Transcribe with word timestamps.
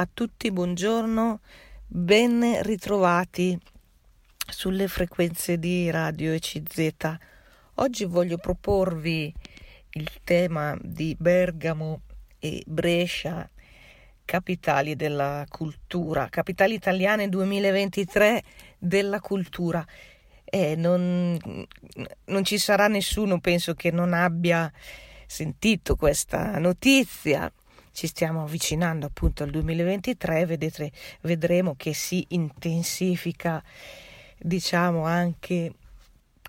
a 0.00 0.08
tutti, 0.10 0.50
buongiorno, 0.50 1.40
ben 1.86 2.62
ritrovati 2.62 3.58
sulle 4.48 4.88
frequenze 4.88 5.58
di 5.58 5.90
Radio 5.90 6.32
ECZ. 6.32 7.16
Oggi 7.74 8.06
voglio 8.06 8.38
proporvi 8.38 9.30
il 9.90 10.10
tema 10.24 10.74
di 10.80 11.14
Bergamo 11.18 12.00
e 12.38 12.62
Brescia, 12.64 13.46
capitali 14.24 14.96
della 14.96 15.44
cultura, 15.46 16.30
capitali 16.30 16.72
italiane 16.72 17.28
2023 17.28 18.42
della 18.78 19.20
cultura. 19.20 19.86
Eh, 20.44 20.76
non, 20.76 21.38
non 22.24 22.44
ci 22.44 22.56
sarà 22.56 22.88
nessuno, 22.88 23.38
penso, 23.38 23.74
che 23.74 23.90
non 23.90 24.14
abbia 24.14 24.72
sentito 25.26 25.94
questa 25.94 26.58
notizia 26.58 27.52
ci 27.92 28.06
stiamo 28.06 28.42
avvicinando 28.42 29.06
appunto 29.06 29.42
al 29.42 29.50
2023, 29.50 30.46
vedete, 30.46 30.90
vedremo 31.22 31.74
che 31.76 31.92
si 31.92 32.24
intensifica 32.28 33.62
diciamo 34.38 35.04
anche 35.04 35.74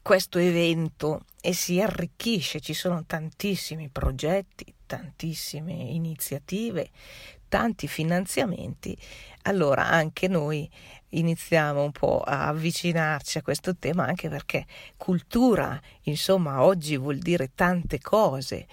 questo 0.02 0.40
evento 0.40 1.26
e 1.42 1.54
si 1.54 1.80
arricchisce, 1.82 2.60
ci 2.60 2.74
sono 2.74 3.04
tantissimi 3.06 3.90
progetti, 3.90 4.74
tantissime 4.86 5.74
iniziative, 5.74 6.90
tanti 7.48 7.88
finanziamenti, 7.88 8.98
allora 9.44 9.88
anche 9.88 10.28
noi 10.28 10.70
iniziamo 11.12 11.84
un 11.84 11.92
po' 11.92 12.22
a 12.22 12.48
avvicinarci 12.48 13.38
a 13.38 13.42
questo 13.42 13.76
tema 13.76 14.06
anche 14.06 14.30
perché 14.30 14.66
cultura, 14.98 15.80
insomma, 16.04 16.64
oggi 16.64 16.98
vuol 16.98 17.18
dire 17.18 17.52
tante 17.56 18.00
cose. 18.00 18.68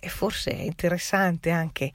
E 0.00 0.08
forse 0.08 0.52
è 0.52 0.62
interessante 0.62 1.50
anche 1.50 1.92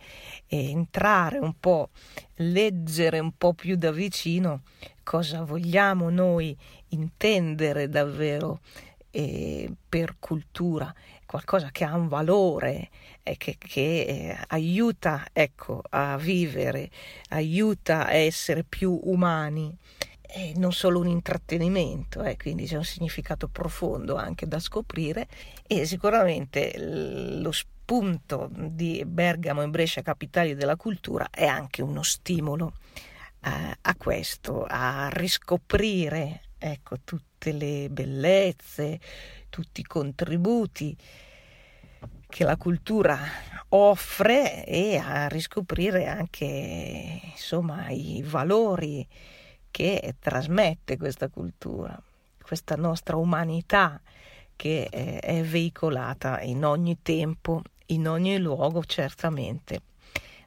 eh, 0.47 0.69
entrare 0.69 1.39
un 1.39 1.53
po', 1.59 1.89
leggere 2.35 3.19
un 3.19 3.31
po' 3.37 3.53
più 3.53 3.77
da 3.77 3.91
vicino 3.91 4.61
cosa 5.05 5.43
vogliamo 5.43 6.09
noi 6.09 6.57
intendere 6.89 7.87
davvero 7.87 8.59
eh, 9.11 9.71
per 9.87 10.15
cultura, 10.19 10.93
qualcosa 11.25 11.69
che 11.71 11.85
ha 11.85 11.95
un 11.95 12.07
valore, 12.07 12.89
che, 13.37 13.57
che 13.57 14.01
eh, 14.01 14.37
aiuta 14.47 15.25
ecco, 15.33 15.81
a 15.89 16.17
vivere, 16.17 16.89
aiuta 17.29 18.05
a 18.05 18.13
essere 18.13 18.63
più 18.63 18.99
umani. 19.03 19.75
E 20.27 20.51
non 20.57 20.73
solo 20.73 20.99
un 20.99 21.07
intrattenimento, 21.07 22.21
eh, 22.21 22.35
quindi 22.35 22.65
c'è 22.65 22.75
un 22.75 22.83
significato 22.83 23.47
profondo 23.47 24.15
anche 24.15 24.47
da 24.47 24.59
scoprire 24.59 25.27
e 25.65 25.85
sicuramente 25.85 26.73
lo 26.77 27.53
spunto 27.53 28.49
di 28.51 29.01
Bergamo 29.05 29.61
e 29.61 29.69
Brescia, 29.69 30.01
capitali 30.01 30.53
della 30.53 30.75
cultura, 30.75 31.29
è 31.31 31.45
anche 31.45 31.81
uno 31.81 32.03
stimolo 32.03 32.73
a, 33.41 33.77
a 33.79 33.95
questo, 33.95 34.65
a 34.67 35.09
riscoprire 35.09 36.41
ecco, 36.57 36.97
tutte 37.03 37.51
le 37.51 37.87
bellezze, 37.89 38.99
tutti 39.49 39.81
i 39.81 39.85
contributi 39.85 40.97
che 42.35 42.43
la 42.43 42.57
cultura 42.57 43.17
offre 43.69 44.65
e 44.65 44.97
a 44.97 45.29
riscoprire 45.29 46.05
anche 46.05 47.21
insomma 47.31 47.87
i 47.87 48.21
valori 48.25 49.07
che 49.71 50.15
trasmette 50.19 50.97
questa 50.97 51.29
cultura, 51.29 51.97
questa 52.41 52.75
nostra 52.75 53.15
umanità 53.15 54.01
che 54.57 54.89
è 54.89 55.43
veicolata 55.43 56.41
in 56.41 56.65
ogni 56.65 56.97
tempo, 57.01 57.61
in 57.85 58.05
ogni 58.05 58.37
luogo 58.37 58.83
certamente 58.83 59.83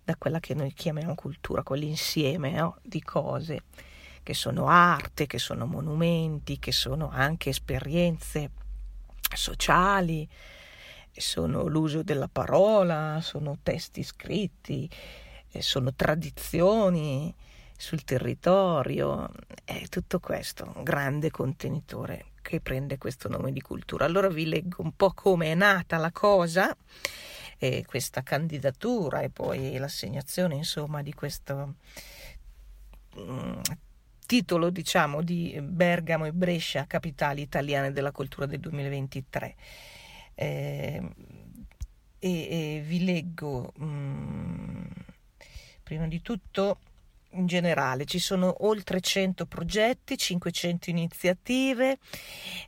da 0.04 0.14
quella 0.16 0.40
che 0.40 0.52
noi 0.52 0.74
chiamiamo 0.74 1.14
cultura, 1.14 1.62
quell'insieme 1.62 2.50
no? 2.50 2.76
di 2.82 3.00
cose 3.00 3.62
che 4.22 4.34
sono 4.34 4.66
arte, 4.66 5.26
che 5.26 5.38
sono 5.38 5.64
monumenti, 5.64 6.58
che 6.58 6.72
sono 6.72 7.08
anche 7.10 7.48
esperienze 7.48 8.50
sociali, 9.34 10.28
sono 11.20 11.66
l'uso 11.66 12.02
della 12.02 12.28
parola, 12.28 13.20
sono 13.22 13.58
testi 13.62 14.02
scritti, 14.02 14.88
sono 15.58 15.94
tradizioni 15.94 17.34
sul 17.76 18.04
territorio, 18.04 19.30
è 19.64 19.84
tutto 19.88 20.20
questo, 20.20 20.72
un 20.74 20.82
grande 20.82 21.30
contenitore 21.30 22.26
che 22.42 22.60
prende 22.60 22.98
questo 22.98 23.28
nome 23.28 23.52
di 23.52 23.60
cultura. 23.60 24.04
Allora 24.04 24.28
vi 24.28 24.46
leggo 24.46 24.82
un 24.82 24.92
po' 24.96 25.12
come 25.12 25.52
è 25.52 25.54
nata 25.54 25.96
la 25.96 26.10
cosa 26.10 26.74
eh, 27.58 27.84
questa 27.86 28.22
candidatura 28.22 29.20
e 29.20 29.30
poi 29.30 29.76
l'assegnazione 29.76 30.54
insomma 30.54 31.02
di 31.02 31.12
questo 31.12 31.74
mm, 33.18 33.60
titolo 34.26 34.70
diciamo 34.70 35.22
di 35.22 35.58
Bergamo 35.60 36.24
e 36.24 36.32
Brescia 36.32 36.86
capitali 36.86 37.42
italiane 37.42 37.92
della 37.92 38.12
cultura 38.12 38.46
del 38.46 38.60
2023 38.60 39.56
eh, 40.40 41.02
e, 42.20 42.28
e, 42.30 42.82
vi 42.86 43.04
leggo 43.04 43.72
mm, 43.80 44.84
prima 45.82 46.06
di 46.06 46.22
tutto 46.22 46.78
in 47.32 47.46
generale 47.46 48.04
ci 48.04 48.20
sono 48.20 48.64
oltre 48.66 49.00
100 49.00 49.46
progetti, 49.46 50.16
500 50.16 50.90
iniziative 50.90 51.98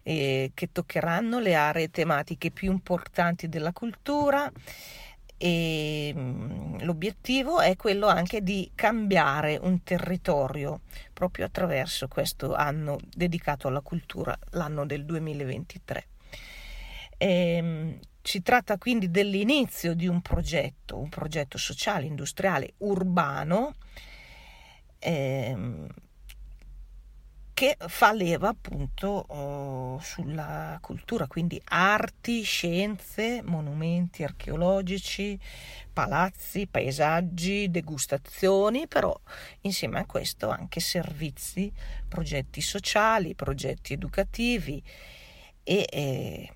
eh, 0.03 0.51
che 0.53 0.73
toccheranno 0.73 1.39
le 1.39 1.55
aree 1.55 1.91
tematiche 1.91 2.51
più 2.51 2.73
importanti 2.73 3.49
della 3.49 3.73
cultura 3.73 4.51
e 5.37 6.13
mh, 6.13 6.21
mm, 6.21 6.79
l'obiettivo 6.81 7.61
è 7.61 7.77
quello 7.77 8.09
anche 8.09 8.43
di 8.43 8.69
cambiare 8.75 9.59
un 9.63 9.83
territorio 9.85 10.81
proprio 11.13 11.47
attraverso 11.47 12.09
questo 12.09 12.53
anno 12.55 12.99
dedicato 13.15 13.69
alla 13.69 13.81
cultura, 13.81 14.37
l'anno 14.51 14.85
del 14.85 15.05
2023. 15.05 16.10
E, 17.23 17.29
ehm, 17.29 17.99
si 18.23 18.43
tratta 18.43 18.79
quindi 18.79 19.11
dell'inizio 19.11 19.95
di 19.95 20.07
un 20.07 20.23
progetto, 20.23 20.99
un 20.99 21.09
progetto 21.11 21.59
sociale, 21.59 22.07
industriale, 22.07 22.75
urbano, 22.79 23.75
ehm, 24.99 25.87
che 27.53 27.77
fa 27.79 28.13
leva 28.13 28.49
appunto 28.49 29.07
oh, 29.07 29.99
sulla 30.01 30.79
cultura, 30.81 31.27
quindi 31.27 31.61
arti, 31.67 32.43
scienze, 32.43 33.43
monumenti 33.45 34.25
archeologici, 34.25 35.39
palazzi, 35.93 36.67
paesaggi, 36.67 37.71
degustazioni, 37.71 38.89
però 38.89 39.15
insieme 39.63 39.99
a 39.99 40.07
questo 40.07 40.49
anche 40.49 40.81
servizi, 40.81 41.71
progetti 42.09 42.63
sociali, 42.63 43.35
progetti 43.35 43.93
educativi 43.93 44.83
e 45.63 45.87
eh, 45.91 46.55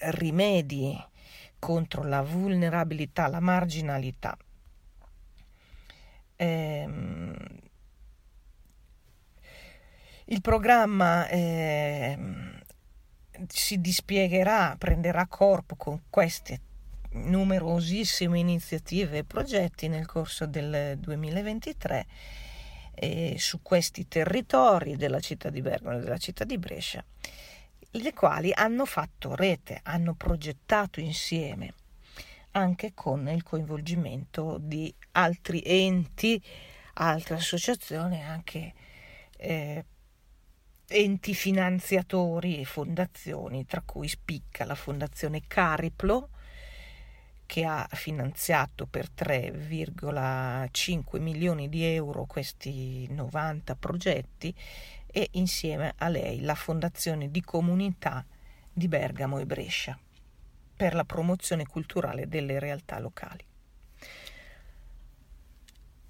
rimedi 0.00 0.96
contro 1.58 2.02
la 2.04 2.22
vulnerabilità, 2.22 3.28
la 3.28 3.40
marginalità. 3.40 4.36
Ehm, 6.36 7.36
il 10.26 10.40
programma 10.40 11.26
eh, 11.28 12.18
si 13.48 13.80
dispiegherà, 13.80 14.76
prenderà 14.78 15.26
corpo 15.26 15.74
con 15.76 16.02
queste 16.10 16.60
numerosissime 17.10 18.38
iniziative 18.38 19.18
e 19.18 19.24
progetti 19.24 19.88
nel 19.88 20.06
corso 20.06 20.46
del 20.46 20.98
2023 20.98 22.06
eh, 22.94 23.36
su 23.38 23.60
questi 23.62 24.06
territori 24.08 24.96
della 24.96 25.20
città 25.20 25.50
di 25.50 25.62
Bergamo 25.62 25.96
e 25.96 26.00
della 26.00 26.18
città 26.18 26.44
di 26.44 26.58
Brescia, 26.58 27.04
le 27.92 28.12
quali 28.12 28.52
hanno 28.52 28.84
fatto 28.84 29.34
rete, 29.34 29.80
hanno 29.82 30.14
progettato 30.14 31.00
insieme 31.00 31.74
anche 32.52 32.92
con 32.94 33.28
il 33.28 33.42
coinvolgimento 33.42 34.58
di 34.60 34.92
altri 35.12 35.62
enti, 35.64 36.42
altre 36.94 37.36
associazioni, 37.36 38.22
anche 38.22 38.72
eh, 39.36 39.84
enti 40.88 41.34
finanziatori 41.34 42.58
e 42.58 42.64
fondazioni, 42.64 43.64
tra 43.66 43.82
cui 43.82 44.08
spicca 44.08 44.64
la 44.64 44.74
fondazione 44.74 45.42
Cariplo, 45.46 46.30
che 47.48 47.64
ha 47.64 47.88
finanziato 47.90 48.86
per 48.86 49.08
3,5 49.16 51.18
milioni 51.18 51.70
di 51.70 51.82
euro 51.82 52.26
questi 52.26 53.10
90 53.10 53.74
progetti 53.74 54.54
e 55.06 55.28
insieme 55.32 55.94
a 55.96 56.08
lei 56.08 56.42
la 56.42 56.54
fondazione 56.54 57.30
di 57.30 57.40
comunità 57.40 58.22
di 58.70 58.86
Bergamo 58.86 59.38
e 59.38 59.46
Brescia 59.46 59.98
per 60.76 60.94
la 60.94 61.04
promozione 61.04 61.64
culturale 61.64 62.28
delle 62.28 62.58
realtà 62.58 62.98
locali. 62.98 63.42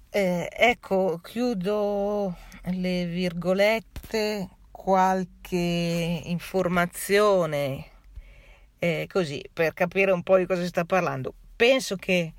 Eh, 0.09 0.49
ecco, 0.51 1.19
chiudo 1.19 2.35
le 2.63 3.05
virgolette, 3.05 4.49
qualche 4.71 6.21
informazione 6.25 7.91
eh, 8.79 9.07
così 9.11 9.43
per 9.51 9.73
capire 9.73 10.11
un 10.11 10.23
po' 10.23 10.37
di 10.37 10.45
cosa 10.45 10.61
si 10.61 10.67
sta 10.67 10.85
parlando. 10.85 11.33
Penso 11.55 11.95
che 11.95 12.33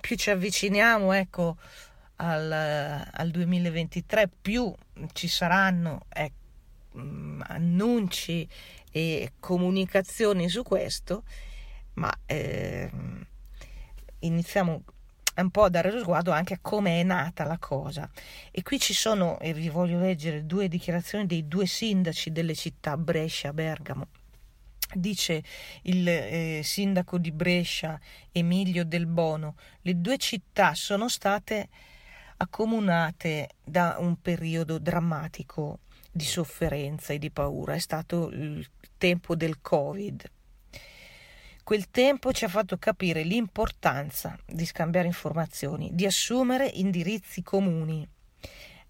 più 0.00 0.16
ci 0.16 0.30
avviciniamo, 0.30 1.12
ecco, 1.12 1.56
al, 2.16 2.50
al 3.10 3.30
2023, 3.30 4.30
più 4.40 4.72
ci 5.12 5.28
saranno 5.28 6.06
eh, 6.12 6.32
annunci 7.48 8.48
e 8.90 9.32
comunicazioni 9.38 10.48
su 10.48 10.62
questo, 10.62 11.24
ma 11.94 12.12
eh, 12.24 12.90
iniziamo 14.20 14.82
un 15.36 15.50
po' 15.50 15.64
a 15.64 15.68
dare 15.68 15.92
lo 15.92 16.00
sguardo 16.00 16.30
anche 16.30 16.54
a 16.54 16.58
come 16.62 17.00
è 17.00 17.02
nata 17.02 17.44
la 17.44 17.58
cosa. 17.58 18.08
E 18.50 18.62
qui 18.62 18.78
ci 18.78 18.94
sono, 18.94 19.38
e 19.40 19.52
vi 19.52 19.68
voglio 19.68 19.98
leggere 19.98 20.46
due 20.46 20.68
dichiarazioni 20.68 21.26
dei 21.26 21.46
due 21.46 21.66
sindaci 21.66 22.32
delle 22.32 22.54
città 22.54 22.96
Brescia, 22.96 23.52
Bergamo. 23.52 24.08
Dice 24.94 25.42
il 25.82 26.08
eh, 26.08 26.60
sindaco 26.62 27.18
di 27.18 27.32
Brescia, 27.32 27.98
Emilio 28.32 28.84
Del 28.84 29.06
Bono, 29.06 29.56
le 29.82 30.00
due 30.00 30.16
città 30.16 30.74
sono 30.74 31.08
state 31.08 31.68
accomunate 32.38 33.50
da 33.64 33.96
un 33.98 34.20
periodo 34.20 34.78
drammatico 34.78 35.80
di 36.12 36.24
sofferenza 36.24 37.12
e 37.12 37.18
di 37.18 37.30
paura. 37.30 37.74
È 37.74 37.78
stato 37.78 38.28
il 38.30 38.66
tempo 38.96 39.34
del 39.34 39.60
Covid. 39.60 40.30
Quel 41.62 41.90
tempo 41.90 42.32
ci 42.32 42.44
ha 42.44 42.48
fatto 42.48 42.78
capire 42.78 43.22
l'importanza 43.22 44.38
di 44.46 44.64
scambiare 44.64 45.08
informazioni, 45.08 45.90
di 45.92 46.06
assumere 46.06 46.68
indirizzi 46.68 47.42
comuni. 47.42 48.06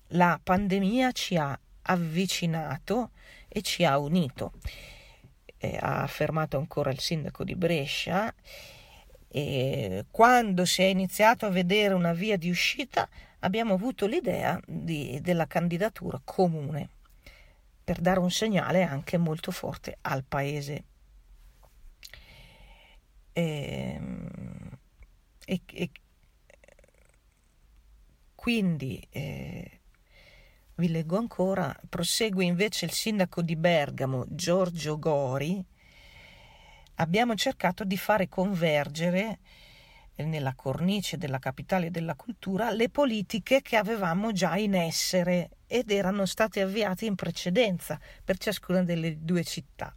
La 0.08 0.38
pandemia 0.43 1.10
ci 1.12 1.37
ha 1.37 1.58
avvicinato 1.82 3.12
e 3.48 3.62
ci 3.62 3.84
ha 3.84 3.98
unito. 3.98 4.52
Eh, 5.58 5.79
ha 5.81 6.03
affermato 6.03 6.56
ancora 6.58 6.91
il 6.91 7.00
sindaco 7.00 7.44
di 7.44 7.55
Brescia. 7.55 8.32
E 9.29 10.05
quando 10.11 10.64
si 10.64 10.82
è 10.82 10.87
iniziato 10.87 11.47
a 11.47 11.50
vedere 11.50 11.94
una 11.94 12.12
via 12.12 12.37
di 12.37 12.50
uscita, 12.50 13.08
abbiamo 13.41 13.75
avuto 13.75 14.06
l'idea 14.06 14.61
di, 14.67 15.19
della 15.20 15.47
candidatura 15.47 16.20
comune 16.25 16.91
per 17.85 18.00
dare 18.00 18.19
un 18.19 18.31
segnale 18.31 18.82
anche 18.82 19.17
molto 19.17 19.50
forte 19.53 19.99
al 20.03 20.25
paese. 20.25 20.85
Ehm, 23.32 24.69
e, 25.44 25.61
e 25.73 25.91
quindi 28.35 29.06
eh, 29.11 29.75
vi 30.76 30.88
leggo 30.88 31.17
ancora, 31.17 31.75
prosegue 31.88 32.44
invece 32.44 32.84
il 32.84 32.90
sindaco 32.90 33.40
di 33.40 33.56
Bergamo, 33.56 34.26
Giorgio 34.28 34.99
Gori, 34.99 35.64
abbiamo 36.96 37.34
cercato 37.34 37.84
di 37.84 37.96
fare 37.96 38.28
convergere 38.28 39.38
eh, 40.14 40.25
nella 40.25 40.55
cornice 40.55 41.17
della 41.17 41.38
capitale 41.38 41.90
della 41.90 42.14
cultura 42.14 42.70
le 42.70 42.90
politiche 42.90 43.62
che 43.62 43.76
avevamo 43.76 44.32
già 44.32 44.56
in 44.56 44.75
essere 44.75 45.50
ed 45.67 45.90
erano 45.90 46.26
state 46.26 46.61
avviate 46.61 47.06
in 47.06 47.14
precedenza 47.14 47.99
per 48.22 48.37
ciascuna 48.37 48.82
delle 48.82 49.17
due 49.25 49.44
città. 49.44 49.94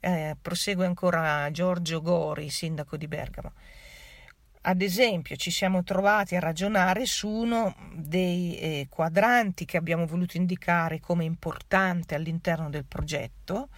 Eh, 0.00 0.36
prosegue 0.40 0.86
ancora 0.86 1.50
Giorgio 1.50 2.00
Gori, 2.00 2.48
sindaco 2.48 2.96
di 2.96 3.06
Bergamo. 3.06 3.52
Ad 4.66 4.80
esempio, 4.80 5.36
ci 5.36 5.50
siamo 5.50 5.82
trovati 5.82 6.36
a 6.36 6.40
ragionare 6.40 7.04
su 7.04 7.28
uno 7.28 7.74
dei 7.92 8.56
eh, 8.56 8.86
quadranti 8.88 9.66
che 9.66 9.76
abbiamo 9.76 10.06
voluto 10.06 10.38
indicare 10.38 11.00
come 11.00 11.24
importante 11.24 12.14
all'interno 12.14 12.70
del 12.70 12.86
progetto. 12.86 13.68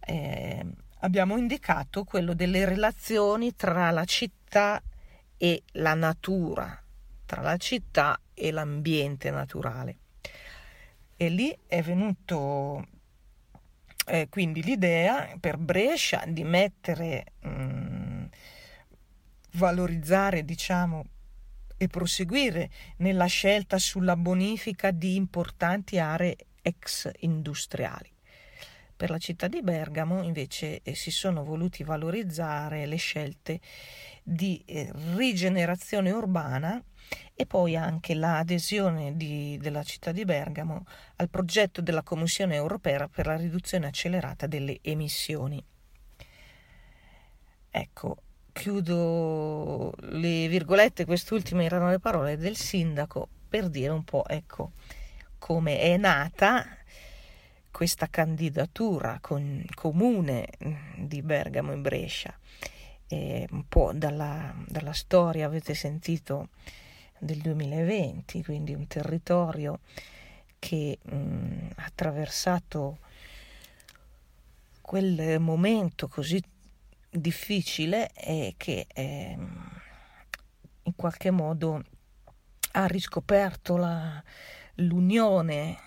Eh, 0.00 0.62
abbiamo 1.00 1.38
indicato 1.38 2.04
quello 2.04 2.34
delle 2.34 2.66
relazioni 2.66 3.56
tra 3.56 3.90
la 3.92 4.04
città 4.04 4.82
e 5.38 5.62
la 5.72 5.94
natura, 5.94 6.82
tra 7.24 7.40
la 7.40 7.56
città 7.56 8.20
e 8.34 8.50
l'ambiente 8.50 9.30
naturale. 9.30 9.96
E 11.16 11.28
lì 11.30 11.56
è 11.66 11.80
venuto 11.80 12.86
eh, 14.06 14.28
quindi 14.28 14.62
l'idea 14.62 15.34
per 15.40 15.56
Brescia 15.56 16.24
di 16.26 16.44
mettere, 16.44 17.24
mh, 17.40 17.48
mm, 17.48 18.13
valorizzare, 19.54 20.44
diciamo, 20.44 21.04
e 21.76 21.88
proseguire 21.88 22.70
nella 22.98 23.26
scelta 23.26 23.78
sulla 23.78 24.16
bonifica 24.16 24.90
di 24.90 25.16
importanti 25.16 25.98
aree 25.98 26.36
ex 26.62 27.10
industriali. 27.20 28.12
Per 28.96 29.10
la 29.10 29.18
città 29.18 29.48
di 29.48 29.60
Bergamo 29.60 30.22
invece 30.22 30.80
eh, 30.82 30.94
si 30.94 31.10
sono 31.10 31.42
voluti 31.42 31.82
valorizzare 31.82 32.86
le 32.86 32.96
scelte 32.96 33.60
di 34.22 34.62
eh, 34.66 34.90
rigenerazione 35.16 36.12
urbana 36.12 36.82
e 37.34 37.44
poi 37.44 37.76
anche 37.76 38.14
l'adesione 38.14 39.16
di, 39.16 39.58
della 39.60 39.82
città 39.82 40.12
di 40.12 40.24
Bergamo 40.24 40.86
al 41.16 41.28
progetto 41.28 41.80
della 41.80 42.02
Commissione 42.02 42.54
europea 42.54 43.08
per 43.08 43.26
la 43.26 43.36
riduzione 43.36 43.88
accelerata 43.88 44.46
delle 44.46 44.78
emissioni. 44.80 45.62
Ecco, 47.68 48.16
chiudo 48.54 49.92
le 49.98 50.48
virgolette, 50.48 51.04
quest'ultime 51.04 51.64
erano 51.64 51.90
le 51.90 51.98
parole 51.98 52.38
del 52.38 52.56
sindaco 52.56 53.28
per 53.48 53.68
dire 53.68 53.90
un 53.90 54.04
po' 54.04 54.24
ecco 54.26 54.72
come 55.38 55.80
è 55.80 55.96
nata 55.98 56.64
questa 57.70 58.06
candidatura 58.08 59.18
con, 59.20 59.62
comune 59.74 60.46
di 60.96 61.20
Bergamo 61.20 61.72
in 61.72 61.82
Brescia. 61.82 62.32
E 63.06 63.46
un 63.50 63.68
po' 63.68 63.92
dalla, 63.92 64.54
dalla 64.66 64.92
storia 64.92 65.44
avete 65.44 65.74
sentito 65.74 66.48
del 67.18 67.38
2020, 67.38 68.44
quindi 68.44 68.72
un 68.72 68.86
territorio 68.86 69.80
che 70.58 70.98
mh, 71.02 71.70
ha 71.74 71.84
attraversato 71.84 72.98
quel 74.80 75.40
momento 75.40 76.06
così 76.08 76.40
difficile 77.14 78.12
e 78.12 78.54
che 78.56 78.86
eh, 78.92 79.36
in 80.82 80.94
qualche 80.96 81.30
modo 81.30 81.82
ha 82.72 82.86
riscoperto 82.86 83.76
la, 83.76 84.22
l'unione, 84.76 85.78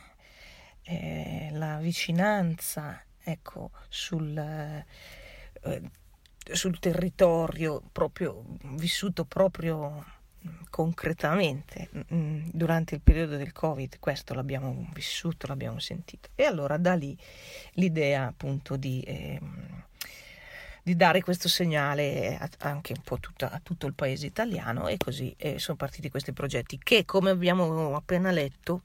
eh, 0.83 1.49
la 1.51 1.77
vicinanza 1.77 3.03
ecco, 3.23 3.71
sul, 3.89 4.37
eh, 4.37 4.85
sul 6.51 6.79
territorio 6.79 7.81
proprio 7.91 8.43
vissuto 8.75 9.25
proprio 9.25 10.15
concretamente 10.69 11.89
mm, 12.13 12.49
durante 12.53 12.95
il 12.95 13.01
periodo 13.01 13.35
del 13.35 13.51
covid. 13.51 13.99
Questo 13.99 14.33
l'abbiamo 14.33 14.87
vissuto 14.93 15.47
l'abbiamo 15.47 15.79
sentito. 15.79 16.29
E 16.35 16.43
allora 16.43 16.77
da 16.77 16.93
lì 16.93 17.17
l'idea 17.73 18.27
appunto 18.27 18.77
di, 18.77 19.01
eh, 19.01 19.39
di 20.87 20.95
dare 20.95 21.21
questo 21.21 21.49
segnale 21.49 22.37
a, 22.37 22.49
anche 22.59 22.93
un 22.95 23.01
po' 23.03 23.19
tutta, 23.19 23.51
a 23.51 23.59
tutto 23.61 23.87
il 23.87 23.93
paese 23.93 24.25
italiano 24.25 24.87
e 24.87 24.95
così 24.95 25.35
eh, 25.37 25.59
sono 25.59 25.75
partiti 25.75 26.09
questi 26.09 26.31
progetti 26.31 26.79
che 26.81 27.03
come 27.03 27.29
abbiamo 27.29 27.93
appena 27.93 28.31
letto 28.31 28.83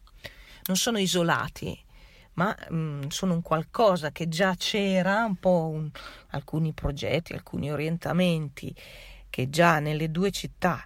non 0.65 0.77
sono 0.77 0.99
isolati 0.99 1.81
ma 2.33 2.57
mh, 2.71 2.75
mm, 2.75 3.03
sono 3.07 3.35
un 3.35 3.43
qualcosa 3.43 4.11
che 4.11 4.27
già 4.27 4.57
c'era 4.57 5.25
un 5.25 5.37
po' 5.37 5.69
un, 5.73 5.89
alcuni 6.31 6.73
progetti 6.73 7.35
alcuni 7.35 7.71
orientamenti 7.71 8.75
che 9.31 9.49
già 9.49 9.79
nelle 9.79 10.11
due 10.11 10.33
città 10.33 10.83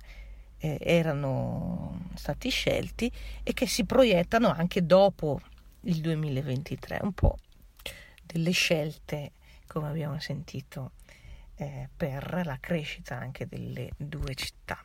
eh, 0.58 0.76
erano 0.82 2.10
stati 2.14 2.50
scelti 2.50 3.10
e 3.42 3.54
che 3.54 3.66
si 3.66 3.86
proiettano 3.86 4.48
anche 4.48 4.84
dopo 4.84 5.40
il 5.82 6.00
2023, 6.00 6.98
un 7.02 7.12
po' 7.12 7.38
delle 8.22 8.50
scelte, 8.50 9.32
come 9.66 9.88
abbiamo 9.88 10.18
sentito, 10.18 10.92
eh, 11.56 11.88
per 11.94 12.42
la 12.44 12.58
crescita 12.60 13.16
anche 13.16 13.46
delle 13.46 13.90
due 13.96 14.34
città. 14.34 14.78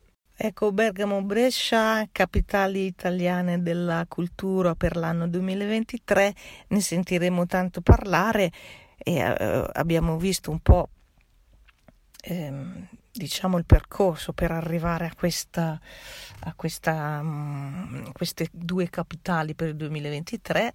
Ecco 0.44 0.72
Bergamo-Brescia, 0.72 2.08
capitali 2.12 2.86
italiane 2.86 3.62
della 3.62 4.06
cultura 4.08 4.74
per 4.74 4.96
l'anno 4.96 5.28
2023, 5.28 6.34
ne 6.70 6.80
sentiremo 6.80 7.46
tanto 7.46 7.82
parlare 7.82 8.52
e 8.98 9.18
eh, 9.18 9.70
abbiamo 9.74 10.18
visto 10.18 10.50
un 10.50 10.60
po' 10.60 10.90
ehm, 12.22 12.88
diciamo 13.12 13.58
il 13.58 13.66
percorso 13.66 14.34
per 14.34 14.52
arrivare 14.52 15.06
a, 15.06 15.14
questa, 15.16 15.80
a 16.40 16.54
questa, 16.56 17.20
um, 17.22 18.12
queste 18.12 18.48
due 18.52 18.90
capitali 18.90 19.54
per 19.54 19.70
il 19.70 19.76
2023 19.76 20.74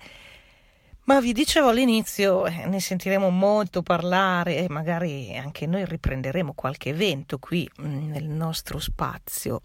ma 1.07 1.21
vi 1.21 1.33
dicevo 1.33 1.69
all'inizio, 1.69 2.47
eh, 2.47 2.67
ne 2.67 2.81
sentiremo 2.81 3.31
molto 3.31 3.83
parlare 3.83 4.59
e 4.59 4.69
magari 4.69 5.37
anche 5.37 5.67
noi 5.67 5.85
riprenderemo 5.85 6.53
qualche 6.53 6.91
evento 6.91 7.39
qui 7.39 7.69
mh, 7.77 7.87
mm, 7.87 8.11
nel 8.11 8.25
nostro 8.25 8.79
spazio. 8.79 9.63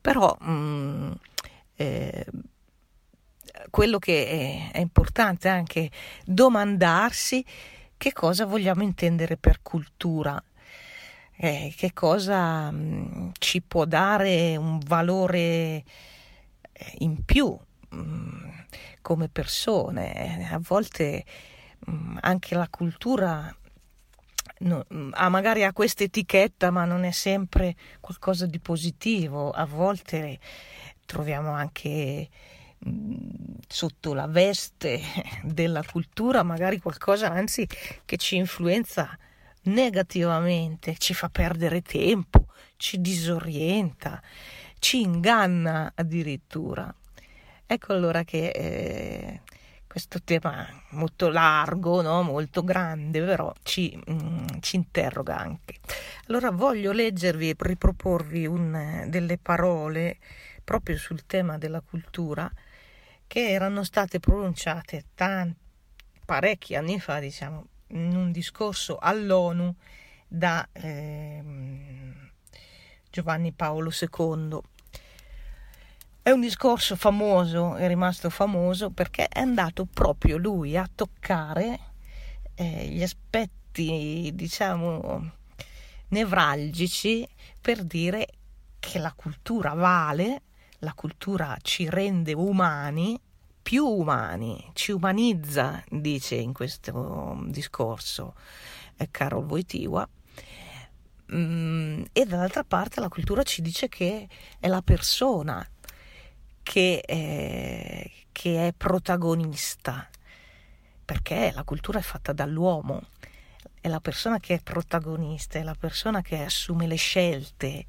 Però 0.00 0.36
mh, 0.40 0.50
mm, 0.50 1.12
eh, 1.76 2.26
quello 3.70 3.98
che 3.98 4.70
è, 4.70 4.70
è 4.72 4.80
importante 4.80 5.48
è 5.48 5.52
anche 5.52 5.90
domandarsi 6.24 7.44
che 7.96 8.12
cosa 8.12 8.46
vogliamo 8.46 8.82
intendere 8.82 9.36
per 9.36 9.60
cultura 9.62 10.42
eh, 11.36 11.72
che 11.76 11.92
cosa 11.92 12.70
mh, 12.70 12.76
mm, 12.76 13.30
ci 13.38 13.60
può 13.60 13.86
dare 13.86 14.56
un 14.56 14.78
valore 14.86 15.40
eh, 15.42 15.84
in 16.98 17.24
più 17.24 17.58
come 19.02 19.28
persone. 19.28 20.48
A 20.50 20.58
volte 20.60 21.24
mm, 21.90 22.18
anche 22.20 22.54
la 22.54 22.68
cultura 22.68 23.54
no, 24.58 24.84
ha 25.12 25.28
magari 25.28 25.64
ha 25.64 25.72
questa 25.72 26.04
etichetta, 26.04 26.70
ma 26.70 26.84
non 26.84 27.04
è 27.04 27.10
sempre 27.10 27.76
qualcosa 28.00 28.46
di 28.46 28.58
positivo. 28.58 29.50
A 29.50 29.66
volte 29.66 30.38
troviamo 31.06 31.50
anche 31.52 32.28
sotto 33.66 34.14
la 34.14 34.26
veste 34.26 35.00
della 35.44 35.82
cultura 35.84 36.42
magari 36.42 36.78
qualcosa 36.78 37.30
anzi 37.30 37.68
che 38.04 38.16
ci 38.16 38.36
influenza 38.36 39.18
negativamente, 39.64 40.96
ci 40.96 41.12
fa 41.12 41.28
perdere 41.28 41.82
tempo, 41.82 42.46
ci 42.76 43.00
disorienta, 43.00 44.22
ci 44.78 45.02
inganna 45.02 45.92
addirittura. 45.94 46.92
Ecco 47.72 47.92
allora 47.92 48.24
che 48.24 48.48
eh, 48.48 49.42
questo 49.86 50.20
tema 50.24 50.66
molto 50.90 51.28
largo, 51.28 52.02
no? 52.02 52.20
molto 52.20 52.64
grande, 52.64 53.22
però 53.22 53.54
ci, 53.62 53.96
mm, 54.10 54.58
ci, 54.58 54.74
interroga 54.74 55.38
anche. 55.38 55.76
Allora 56.26 56.50
voglio 56.50 56.90
leggervi 56.90 57.50
e 57.50 57.54
riproporvi 57.56 58.44
un, 58.44 59.04
delle 59.06 59.38
parole 59.38 60.18
proprio 60.64 60.96
sul 60.96 61.24
tema 61.26 61.58
della 61.58 61.80
cultura 61.80 62.50
che 63.28 63.50
erano 63.50 63.84
state 63.84 64.18
pronunciate 64.18 65.04
tanti, 65.14 65.60
parecchi 66.24 66.74
anni 66.74 66.98
fa, 66.98 67.20
diciamo, 67.20 67.66
in 67.90 68.16
un 68.16 68.32
discorso 68.32 68.98
all'ONU 68.98 69.72
da 70.26 70.68
eh, 70.72 71.44
Giovanni 73.08 73.52
Paolo 73.52 73.92
II. 73.92 74.60
È 76.30 76.32
un 76.32 76.42
discorso 76.42 76.94
famoso, 76.94 77.74
è 77.74 77.88
rimasto 77.88 78.30
famoso 78.30 78.90
perché 78.90 79.26
è 79.26 79.40
andato 79.40 79.84
proprio 79.84 80.36
lui 80.36 80.76
a 80.76 80.88
toccare 80.94 81.80
eh, 82.54 82.86
gli 82.86 83.02
aspetti, 83.02 84.30
diciamo, 84.32 85.32
nevralgici 86.10 87.28
per 87.60 87.82
dire 87.82 88.28
che 88.78 89.00
la 89.00 89.12
cultura 89.12 89.72
vale, 89.74 90.42
la 90.78 90.92
cultura 90.92 91.56
ci 91.62 91.90
rende 91.90 92.32
umani 92.32 93.20
più 93.60 93.84
umani, 93.84 94.70
ci 94.72 94.92
umanizza, 94.92 95.82
dice 95.88 96.36
in 96.36 96.52
questo 96.52 97.42
discorso 97.48 98.36
eh, 98.98 99.08
Carol 99.10 99.46
Wojtyła, 99.46 100.08
mm, 101.34 102.02
e 102.12 102.24
dall'altra 102.24 102.62
parte 102.62 103.00
la 103.00 103.08
cultura 103.08 103.42
ci 103.42 103.62
dice 103.62 103.88
che 103.88 104.28
è 104.60 104.68
la 104.68 104.80
persona 104.80 105.68
che 106.70 107.00
è, 107.00 108.08
che 108.30 108.68
è 108.68 108.72
protagonista, 108.72 110.08
perché 111.04 111.50
la 111.52 111.64
cultura 111.64 111.98
è 111.98 112.02
fatta 112.02 112.32
dall'uomo, 112.32 113.08
è 113.80 113.88
la 113.88 113.98
persona 113.98 114.38
che 114.38 114.54
è 114.54 114.60
protagonista, 114.62 115.58
è 115.58 115.64
la 115.64 115.74
persona 115.74 116.22
che 116.22 116.44
assume 116.44 116.86
le 116.86 116.94
scelte, 116.94 117.86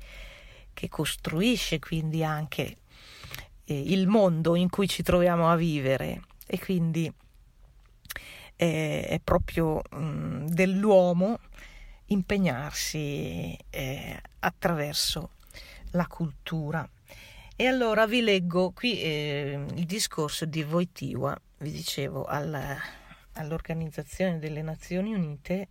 che 0.74 0.90
costruisce 0.90 1.78
quindi 1.78 2.24
anche 2.24 2.78
il 3.66 4.08
mondo 4.08 4.56
in 4.56 4.68
cui 4.68 4.88
ci 4.88 5.04
troviamo 5.04 5.52
a 5.52 5.56
vivere 5.56 6.24
e 6.48 6.58
quindi 6.58 7.14
eh, 8.56 9.06
è 9.08 9.20
proprio 9.24 9.80
mh, 9.92 9.96
mm, 9.96 10.46
dell'uomo 10.48 11.38
impegnarsi 12.08 13.56
eh, 13.70 14.22
attraverso 14.40 15.34
la 15.92 16.08
cultura. 16.08 16.90
E 17.62 17.68
allora 17.68 18.08
vi 18.08 18.22
leggo 18.22 18.72
qui 18.72 19.00
eh, 19.00 19.64
il 19.76 19.86
discorso 19.86 20.46
di 20.46 20.64
Wojtyła, 20.64 21.40
vi 21.60 21.70
dicevo, 21.70 22.26
alla, 22.26 22.76
all'Organizzazione 23.34 24.40
delle 24.40 24.64
Nazioni 24.64 25.14
Unite, 25.14 25.68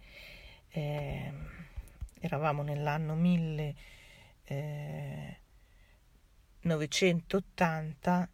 eh, 0.68 1.32
eravamo 2.20 2.62
nell'anno 2.62 3.16
1000. 3.16 3.75
1980, 6.61 8.30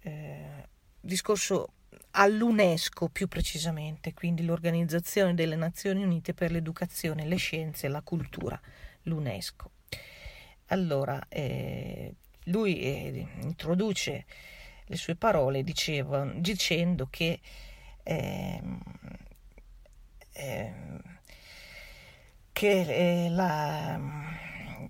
eh, 0.00 0.68
discorso 0.98 1.74
all'UNESCO 2.12 3.10
più 3.10 3.28
precisamente, 3.28 4.14
quindi 4.14 4.46
l'Organizzazione 4.46 5.34
delle 5.34 5.56
Nazioni 5.56 6.02
Unite 6.02 6.32
per 6.32 6.52
l'Educazione, 6.52 7.26
le 7.26 7.36
Scienze 7.36 7.84
e 7.84 7.90
la 7.90 8.00
Cultura, 8.00 8.58
l'UNESCO. 9.02 9.72
Allora, 10.68 11.22
eh, 11.28 12.14
lui 12.46 12.80
eh, 12.80 13.26
introduce 13.42 14.24
le 14.86 14.96
sue 14.96 15.16
parole 15.16 15.62
diceva, 15.62 16.24
dicendo 16.36 17.08
che 17.10 17.40
eh, 18.02 18.62
che 22.52 23.24
eh, 23.24 23.28
la, 23.30 24.00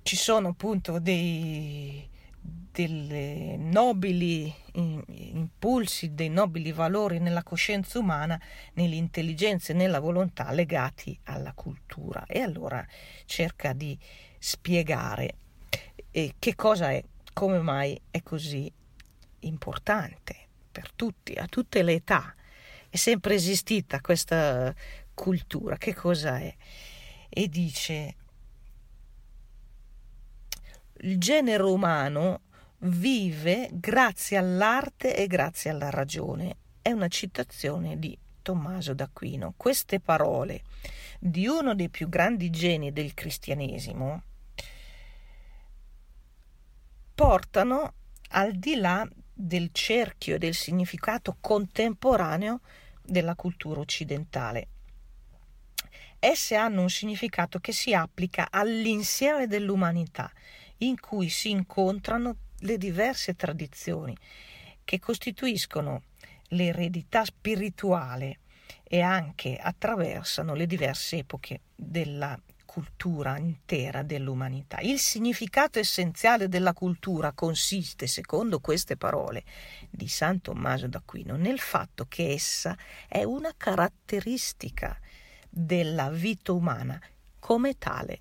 ci 0.02 0.16
sono 0.16 0.48
appunto 0.48 0.98
dei 0.98 2.08
dei 2.76 3.56
nobili 3.56 4.52
impulsi, 4.74 6.12
dei 6.12 6.28
nobili 6.28 6.72
valori 6.72 7.18
nella 7.18 7.42
coscienza 7.42 7.98
umana, 7.98 8.38
nell'intelligenza 8.74 9.72
e 9.72 9.76
nella 9.76 9.98
volontà 9.98 10.50
legati 10.52 11.18
alla 11.24 11.54
cultura. 11.54 12.26
E 12.26 12.40
allora 12.40 12.86
cerca 13.24 13.72
di 13.72 13.98
spiegare 14.38 15.36
eh, 16.10 16.34
che 16.38 16.54
cosa 16.54 16.90
è, 16.90 17.02
come 17.36 17.60
mai 17.60 18.00
è 18.10 18.22
così 18.22 18.72
importante 19.40 20.48
per 20.72 20.90
tutti, 20.92 21.34
a 21.34 21.44
tutte 21.44 21.82
le 21.82 21.92
età. 21.92 22.34
È 22.88 22.96
sempre 22.96 23.34
esistita 23.34 24.00
questa 24.00 24.74
cultura, 25.12 25.76
che 25.76 25.94
cosa 25.94 26.38
è? 26.38 26.56
E 27.28 27.48
dice 27.48 28.16
il 31.00 31.18
genere 31.18 31.62
umano 31.64 32.40
vive 32.78 33.68
grazie 33.70 34.38
all'arte 34.38 35.14
e 35.14 35.26
grazie 35.26 35.68
alla 35.68 35.90
ragione. 35.90 36.56
È 36.80 36.90
una 36.90 37.08
citazione 37.08 37.98
di 37.98 38.18
Tommaso 38.40 38.94
d'Aquino. 38.94 39.52
Queste 39.58 40.00
parole 40.00 40.62
di 41.20 41.46
uno 41.46 41.74
dei 41.74 41.90
più 41.90 42.08
grandi 42.08 42.48
geni 42.48 42.94
del 42.94 43.12
cristianesimo 43.12 44.22
portano 47.16 47.94
al 48.32 48.52
di 48.52 48.76
là 48.76 49.08
del 49.32 49.70
cerchio 49.72 50.34
e 50.34 50.38
del 50.38 50.52
significato 50.52 51.38
contemporaneo 51.40 52.60
della 53.02 53.34
cultura 53.34 53.80
occidentale. 53.80 54.68
Esse 56.18 56.56
hanno 56.56 56.82
un 56.82 56.90
significato 56.90 57.58
che 57.58 57.72
si 57.72 57.94
applica 57.94 58.48
all'insieme 58.50 59.46
dell'umanità, 59.46 60.30
in 60.78 61.00
cui 61.00 61.30
si 61.30 61.48
incontrano 61.48 62.36
le 62.60 62.76
diverse 62.76 63.34
tradizioni 63.34 64.14
che 64.84 64.98
costituiscono 64.98 66.02
l'eredità 66.48 67.24
spirituale 67.24 68.40
e 68.82 69.00
anche 69.00 69.56
attraversano 69.56 70.52
le 70.52 70.66
diverse 70.66 71.16
epoche 71.16 71.62
della 71.74 72.38
cultura 72.76 73.38
intera 73.38 74.02
dell'umanità. 74.02 74.80
Il 74.80 74.98
significato 74.98 75.78
essenziale 75.78 76.46
della 76.46 76.74
cultura 76.74 77.32
consiste, 77.32 78.06
secondo 78.06 78.60
queste 78.60 78.98
parole 78.98 79.44
di 79.88 80.08
San 80.08 80.42
Tommaso 80.42 80.86
d'Aquino, 80.86 81.36
nel 81.36 81.58
fatto 81.58 82.04
che 82.06 82.32
essa 82.32 82.76
è 83.08 83.22
una 83.22 83.54
caratteristica 83.56 84.94
della 85.48 86.10
vita 86.10 86.52
umana 86.52 87.00
come 87.38 87.78
tale 87.78 88.20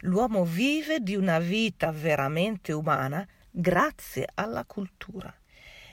L'uomo 0.00 0.44
vive 0.44 1.00
di 1.00 1.14
una 1.14 1.38
vita 1.38 1.90
veramente 1.92 2.72
umana 2.72 3.26
grazie 3.50 4.26
alla 4.34 4.64
cultura. 4.64 5.34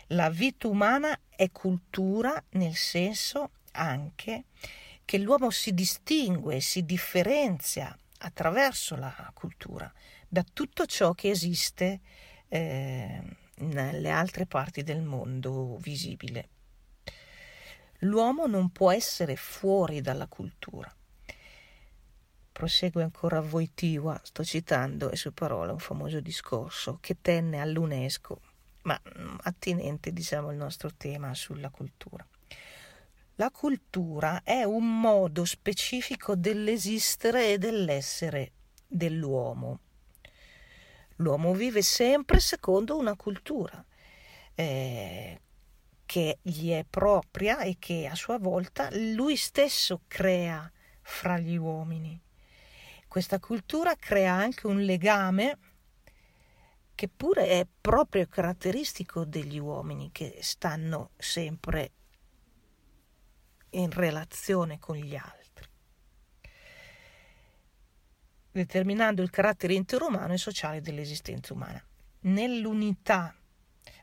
La 0.08 0.30
vita 0.30 0.68
umana 0.68 1.18
è 1.30 1.50
cultura 1.52 2.42
nel 2.52 2.76
senso 2.76 3.52
anche 3.72 4.46
che 5.08 5.18
l'uomo 5.18 5.52
si 5.52 5.74
distingue, 5.74 6.60
si 6.60 6.84
differenzia 6.84 7.98
attraverso 8.20 8.98
la 8.98 9.32
cultura 9.34 9.90
da 10.28 10.44
tutto 10.44 10.86
ciò 10.86 11.14
che 11.14 11.30
esiste 11.30 12.02
eh, 12.50 13.22
nelle 13.60 14.10
altre 14.10 14.46
parti 14.46 14.84
del 14.84 15.02
mondo 15.02 15.78
visibile. 15.78 16.50
L'uomo 18.00 18.48
non 18.48 18.72
può 18.72 18.92
essere 18.92 19.38
fuori 19.38 20.02
dalla 20.02 20.28
cultura 20.28 20.94
prosegue 22.58 23.04
ancora 23.04 23.40
Wojtyła, 23.40 24.20
sto 24.24 24.44
citando, 24.44 25.12
e 25.12 25.16
su 25.16 25.32
parola 25.32 25.74
un 25.74 25.78
famoso 25.78 26.20
discorso 26.20 26.98
che 27.00 27.22
tenne 27.22 27.62
all'UNESCO, 27.62 28.42
ma 28.86 29.00
attinente 29.44 30.12
diciamo 30.12 30.48
al 30.48 30.56
nostro 30.56 30.90
tema 30.98 31.36
sulla 31.36 31.70
cultura. 31.70 32.28
La 33.40 33.52
cultura 33.52 34.42
è 34.42 34.64
un 34.64 35.00
modo 35.00 35.46
specifico 35.46 36.36
dell'esistere 36.36 37.54
e 37.54 37.58
dell'essere 37.60 38.54
dell'uomo. 38.88 39.80
L'uomo 41.18 41.54
vive 41.54 41.84
sempre 41.84 42.40
secondo 42.40 42.98
una 42.98 43.16
cultura 43.16 43.86
eh, 44.56 45.40
che 46.08 46.40
gli 46.42 46.72
è 46.72 46.84
propria 46.90 47.60
e 47.60 47.76
che 47.78 48.08
a 48.08 48.16
sua 48.16 48.40
volta 48.40 48.90
lui 48.94 49.36
stesso 49.36 50.02
crea 50.08 50.72
fra 51.04 51.38
gli 51.38 51.58
uomini. 51.58 52.20
Questa 53.08 53.38
cultura 53.38 53.96
crea 53.98 54.34
anche 54.34 54.66
un 54.66 54.82
legame 54.82 55.60
che 56.96 57.08
pure 57.08 57.46
è 57.50 57.68
proprio 57.80 58.26
caratteristico 58.26 59.26
degli 59.26 59.60
uomini 59.60 60.10
che 60.12 60.40
stanno 60.42 61.12
sempre 61.18 61.92
in 63.72 63.92
relazione 63.92 64.80
con 64.80 64.96
gli 64.96 65.16
altri, 65.16 65.66
determinando 68.52 69.22
il 69.22 69.30
carattere 69.30 69.74
interumano 69.74 70.34
e 70.34 70.38
sociale 70.38 70.82
dell'esistenza 70.82 71.54
umana. 71.54 71.84
Nell'unità 72.22 73.36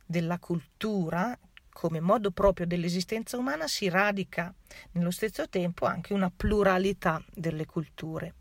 della 0.06 0.38
cultura, 0.38 1.36
come 1.70 2.00
modo 2.00 2.30
proprio 2.30 2.66
dell'esistenza 2.66 3.36
umana, 3.36 3.66
si 3.66 3.88
radica 3.88 4.54
nello 4.92 5.10
stesso 5.10 5.48
tempo 5.48 5.86
anche 5.86 6.12
una 6.12 6.30
pluralità 6.30 7.22
delle 7.32 7.66
culture. 7.66 8.34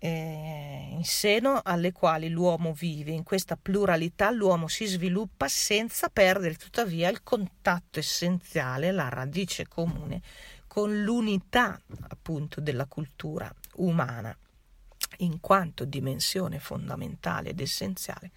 Eh, 0.00 0.88
in 0.92 1.04
seno 1.04 1.60
alle 1.64 1.92
quali 1.92 2.28
l'uomo 2.28 2.72
vive. 2.72 3.12
In 3.12 3.24
questa 3.24 3.56
pluralità 3.56 4.30
l'uomo 4.30 4.68
si 4.68 4.86
sviluppa 4.86 5.48
senza 5.48 6.08
perdere 6.08 6.54
tuttavia 6.54 7.08
il 7.08 7.22
contatto 7.22 7.98
essenziale, 7.98 8.92
la 8.92 9.08
radice 9.08 9.66
comune 9.66 10.22
con 10.66 11.02
l'unità 11.02 11.80
appunto 12.08 12.60
della 12.60 12.86
cultura 12.86 13.52
umana, 13.76 14.36
in 15.18 15.40
quanto 15.40 15.84
dimensione 15.84 16.60
fondamentale 16.60 17.50
ed 17.50 17.60
essenziale 17.60 18.30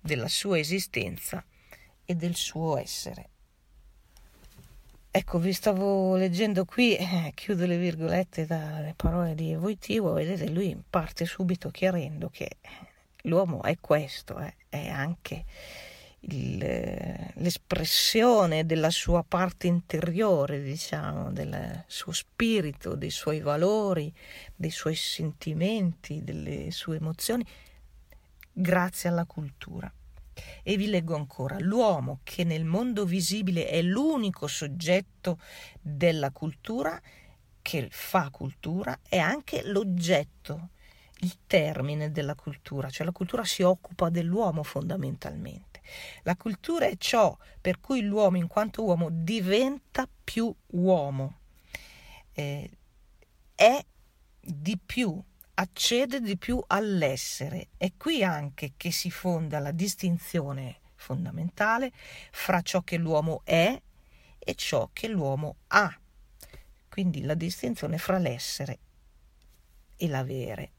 della 0.00 0.28
sua 0.28 0.58
esistenza 0.58 1.44
e 2.04 2.14
del 2.14 2.34
suo 2.34 2.78
essere. 2.78 3.31
Ecco, 5.14 5.38
vi 5.38 5.52
stavo 5.52 6.16
leggendo 6.16 6.64
qui, 6.64 6.96
eh, 6.96 7.32
chiudo 7.34 7.66
le 7.66 7.76
virgolette 7.76 8.46
dalle 8.46 8.94
parole 8.96 9.34
di 9.34 9.54
Voitivo, 9.54 10.14
vedete, 10.14 10.48
lui 10.48 10.74
parte 10.88 11.26
subito 11.26 11.68
chiarendo 11.68 12.30
che 12.30 12.56
l'uomo 13.24 13.62
è 13.62 13.76
questo, 13.78 14.38
eh, 14.38 14.54
è 14.70 14.88
anche 14.88 15.44
il, 16.20 16.56
l'espressione 17.34 18.64
della 18.64 18.88
sua 18.88 19.22
parte 19.22 19.66
interiore, 19.66 20.62
diciamo, 20.62 21.30
del 21.30 21.84
suo 21.86 22.12
spirito, 22.12 22.94
dei 22.94 23.10
suoi 23.10 23.40
valori, 23.40 24.10
dei 24.56 24.70
suoi 24.70 24.94
sentimenti, 24.94 26.24
delle 26.24 26.70
sue 26.70 26.96
emozioni, 26.96 27.44
grazie 28.50 29.10
alla 29.10 29.26
cultura. 29.26 29.92
E 30.62 30.76
vi 30.76 30.88
leggo 30.88 31.14
ancora, 31.14 31.58
l'uomo 31.58 32.20
che 32.22 32.44
nel 32.44 32.64
mondo 32.64 33.04
visibile 33.04 33.66
è 33.66 33.82
l'unico 33.82 34.46
soggetto 34.46 35.38
della 35.80 36.30
cultura, 36.30 37.00
che 37.60 37.88
fa 37.90 38.30
cultura, 38.30 38.98
è 39.08 39.18
anche 39.18 39.62
l'oggetto, 39.64 40.70
il 41.20 41.38
termine 41.46 42.10
della 42.10 42.34
cultura, 42.34 42.90
cioè 42.90 43.06
la 43.06 43.12
cultura 43.12 43.44
si 43.44 43.62
occupa 43.62 44.10
dell'uomo 44.10 44.62
fondamentalmente. 44.62 45.80
La 46.22 46.36
cultura 46.36 46.86
è 46.86 46.96
ciò 46.96 47.36
per 47.60 47.80
cui 47.80 48.02
l'uomo 48.02 48.36
in 48.36 48.46
quanto 48.46 48.84
uomo 48.84 49.08
diventa 49.10 50.08
più 50.24 50.52
uomo, 50.68 51.38
eh, 52.32 52.70
è 53.54 53.84
di 54.40 54.78
più 54.84 55.22
accede 55.54 56.20
di 56.20 56.36
più 56.36 56.62
all'essere. 56.66 57.68
È 57.76 57.92
qui 57.96 58.24
anche 58.24 58.72
che 58.76 58.90
si 58.90 59.10
fonda 59.10 59.58
la 59.58 59.72
distinzione 59.72 60.80
fondamentale 60.94 61.90
fra 62.30 62.60
ciò 62.62 62.82
che 62.82 62.96
l'uomo 62.96 63.42
è 63.44 63.80
e 64.38 64.54
ciò 64.54 64.90
che 64.92 65.08
l'uomo 65.08 65.56
ha. 65.68 65.96
Quindi 66.88 67.22
la 67.22 67.34
distinzione 67.34 67.98
fra 67.98 68.18
l'essere 68.18 68.78
e 69.96 70.08
l'avere. 70.08 70.70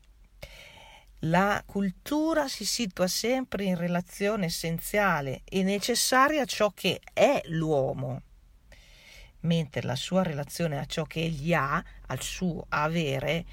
La 1.25 1.63
cultura 1.65 2.49
si 2.49 2.65
situa 2.65 3.07
sempre 3.07 3.63
in 3.63 3.77
relazione 3.77 4.47
essenziale 4.47 5.41
e 5.45 5.63
necessaria 5.63 6.41
a 6.41 6.45
ciò 6.45 6.71
che 6.71 6.99
è 7.13 7.41
l'uomo, 7.45 8.21
mentre 9.41 9.83
la 9.83 9.95
sua 9.95 10.21
relazione 10.21 10.77
a 10.79 10.85
ciò 10.85 11.03
che 11.03 11.21
egli 11.21 11.53
ha, 11.53 11.81
al 12.07 12.21
suo 12.21 12.65
avere, 12.67 13.45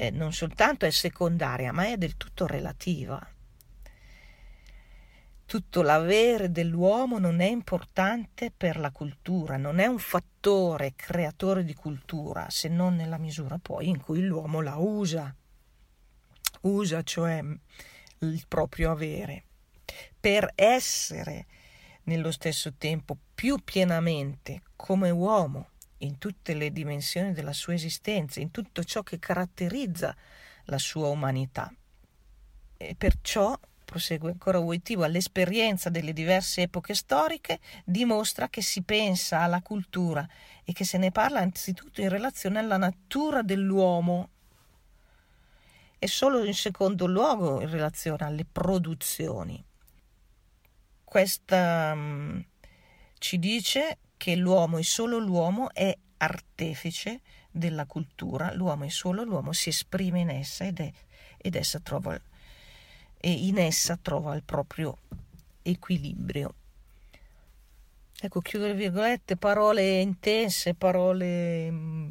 eh, 0.00 0.10
non 0.10 0.32
soltanto 0.32 0.86
è 0.86 0.90
secondaria, 0.90 1.72
ma 1.72 1.88
è 1.88 1.98
del 1.98 2.16
tutto 2.16 2.46
relativa. 2.46 3.20
Tutto 5.44 5.82
l'avere 5.82 6.50
dell'uomo 6.50 7.18
non 7.18 7.40
è 7.40 7.50
importante 7.50 8.50
per 8.50 8.78
la 8.78 8.92
cultura, 8.92 9.58
non 9.58 9.78
è 9.78 9.84
un 9.84 9.98
fattore 9.98 10.94
creatore 10.96 11.64
di 11.64 11.74
cultura, 11.74 12.48
se 12.48 12.68
non 12.68 12.94
nella 12.94 13.18
misura 13.18 13.58
poi 13.58 13.88
in 13.88 14.00
cui 14.00 14.22
l'uomo 14.22 14.62
la 14.62 14.76
usa. 14.76 15.34
Usa 16.62 17.02
cioè 17.02 17.42
il 18.20 18.44
proprio 18.48 18.92
avere 18.92 19.44
per 20.18 20.50
essere 20.54 21.46
nello 22.04 22.30
stesso 22.30 22.72
tempo 22.78 23.18
più 23.34 23.58
pienamente 23.62 24.62
come 24.76 25.10
uomo 25.10 25.68
in 26.02 26.18
tutte 26.18 26.54
le 26.54 26.70
dimensioni 26.70 27.32
della 27.32 27.52
sua 27.52 27.74
esistenza, 27.74 28.40
in 28.40 28.50
tutto 28.50 28.84
ciò 28.84 29.02
che 29.02 29.18
caratterizza 29.18 30.14
la 30.64 30.78
sua 30.78 31.08
umanità. 31.08 31.72
E 32.76 32.94
perciò, 32.96 33.58
prosegue 33.84 34.30
ancora 34.30 34.58
Wojtyła, 34.58 35.06
l'esperienza 35.06 35.90
delle 35.90 36.12
diverse 36.12 36.62
epoche 36.62 36.94
storiche 36.94 37.60
dimostra 37.84 38.48
che 38.48 38.62
si 38.62 38.82
pensa 38.82 39.40
alla 39.40 39.60
cultura 39.60 40.26
e 40.64 40.72
che 40.72 40.84
se 40.84 40.96
ne 40.96 41.10
parla 41.10 41.40
anzitutto 41.40 42.00
in 42.00 42.08
relazione 42.08 42.58
alla 42.58 42.76
natura 42.76 43.42
dell'uomo 43.42 44.30
e 45.98 46.06
solo 46.06 46.44
in 46.44 46.54
secondo 46.54 47.06
luogo 47.06 47.60
in 47.60 47.70
relazione 47.70 48.24
alle 48.24 48.46
produzioni. 48.50 49.62
Questa 51.04 51.92
um, 51.92 52.42
ci 53.18 53.38
dice 53.38 53.98
che 54.20 54.36
l'uomo 54.36 54.76
e 54.76 54.82
solo 54.82 55.16
l'uomo 55.16 55.72
è 55.72 55.96
artefice 56.18 57.22
della 57.50 57.86
cultura, 57.86 58.52
l'uomo 58.52 58.84
e 58.84 58.90
solo 58.90 59.22
l'uomo 59.22 59.54
si 59.54 59.70
esprime 59.70 60.20
in 60.20 60.28
essa 60.28 60.66
ed, 60.66 60.78
è, 60.80 60.92
ed 61.38 61.54
essa 61.54 61.78
trova, 61.78 62.20
e 63.16 63.30
in 63.32 63.56
essa 63.56 63.96
trova 63.96 64.34
il 64.34 64.42
proprio 64.42 64.98
equilibrio. 65.62 66.52
Ecco, 68.20 68.42
chiudo 68.42 68.66
le 68.66 68.74
virgolette, 68.74 69.38
parole 69.38 70.00
intense, 70.00 70.74
parole 70.74 71.70
mm, 71.70 72.08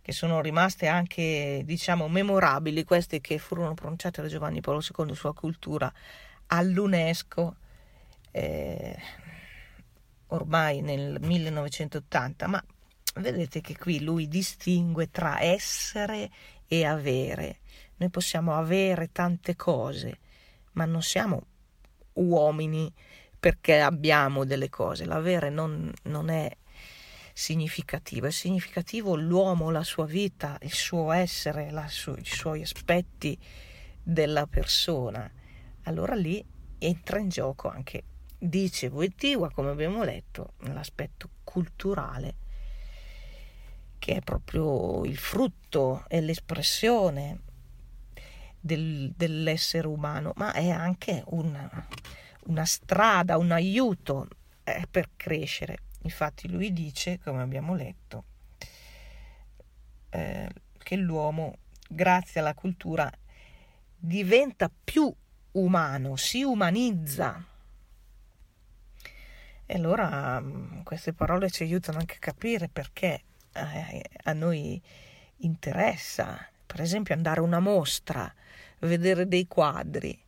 che 0.00 0.12
sono 0.12 0.40
rimaste 0.40 0.86
anche, 0.86 1.60
diciamo, 1.66 2.08
memorabili, 2.08 2.84
queste 2.84 3.20
che 3.20 3.36
furono 3.36 3.74
pronunciate 3.74 4.22
da 4.22 4.28
Giovanni 4.28 4.62
Paolo 4.62 4.80
II 4.80 5.14
sulla 5.14 5.34
cultura 5.34 5.92
all'UNESCO. 6.46 7.56
Eh, 8.30 9.22
ormai 10.34 10.80
nel 10.80 11.18
1980, 11.20 12.46
ma 12.46 12.62
vedete 13.16 13.60
che 13.60 13.76
qui 13.76 14.00
lui 14.00 14.28
distingue 14.28 15.10
tra 15.10 15.40
essere 15.40 16.30
e 16.66 16.84
avere. 16.84 17.60
Noi 17.96 18.10
possiamo 18.10 18.56
avere 18.56 19.10
tante 19.12 19.54
cose, 19.54 20.18
ma 20.72 20.84
non 20.84 21.02
siamo 21.02 21.46
uomini 22.14 22.92
perché 23.38 23.80
abbiamo 23.80 24.44
delle 24.44 24.68
cose. 24.68 25.04
L'avere 25.04 25.50
non, 25.50 25.92
non 26.04 26.28
è 26.28 26.50
significativo, 27.32 28.26
è 28.26 28.30
significativo 28.30 29.14
l'uomo, 29.16 29.70
la 29.70 29.84
sua 29.84 30.06
vita, 30.06 30.58
il 30.62 30.72
suo 30.72 31.12
essere, 31.12 31.70
su- 31.88 32.16
i 32.16 32.24
suoi 32.24 32.62
aspetti 32.62 33.38
della 34.02 34.46
persona. 34.46 35.30
Allora 35.84 36.14
lì 36.14 36.44
entra 36.78 37.18
in 37.18 37.28
gioco 37.28 37.68
anche 37.68 38.02
dice 38.48 38.88
Wojtyła, 38.88 39.50
come 39.50 39.70
abbiamo 39.70 40.02
letto, 40.02 40.52
l'aspetto 40.58 41.30
culturale, 41.44 42.34
che 43.98 44.16
è 44.16 44.20
proprio 44.20 45.04
il 45.04 45.16
frutto 45.16 46.04
e 46.08 46.20
l'espressione 46.20 47.40
del, 48.60 49.12
dell'essere 49.16 49.86
umano, 49.86 50.32
ma 50.36 50.52
è 50.52 50.68
anche 50.68 51.22
una, 51.26 51.88
una 52.46 52.64
strada, 52.66 53.38
un 53.38 53.50
aiuto 53.50 54.28
eh, 54.64 54.86
per 54.90 55.10
crescere. 55.16 55.78
Infatti 56.02 56.48
lui 56.48 56.72
dice, 56.72 57.18
come 57.20 57.40
abbiamo 57.40 57.74
letto, 57.74 58.24
eh, 60.10 60.48
che 60.76 60.96
l'uomo, 60.96 61.56
grazie 61.88 62.40
alla 62.40 62.54
cultura, 62.54 63.10
diventa 63.96 64.70
più 64.84 65.12
umano, 65.52 66.16
si 66.16 66.42
umanizza 66.42 67.52
E 69.66 69.74
allora 69.74 70.40
mm, 70.40 70.82
queste 70.82 71.12
parole 71.12 71.50
ci 71.50 71.62
aiutano 71.62 71.98
anche 71.98 72.16
a 72.16 72.20
capire 72.20 72.68
perché 72.68 73.22
eh, 73.52 74.04
a 74.24 74.32
noi 74.32 74.80
interessa, 75.38 76.48
per 76.66 76.80
esempio, 76.80 77.14
andare 77.14 77.40
a 77.40 77.44
una 77.44 77.60
mostra, 77.60 78.32
vedere 78.80 79.26
dei 79.26 79.46
quadri, 79.46 80.18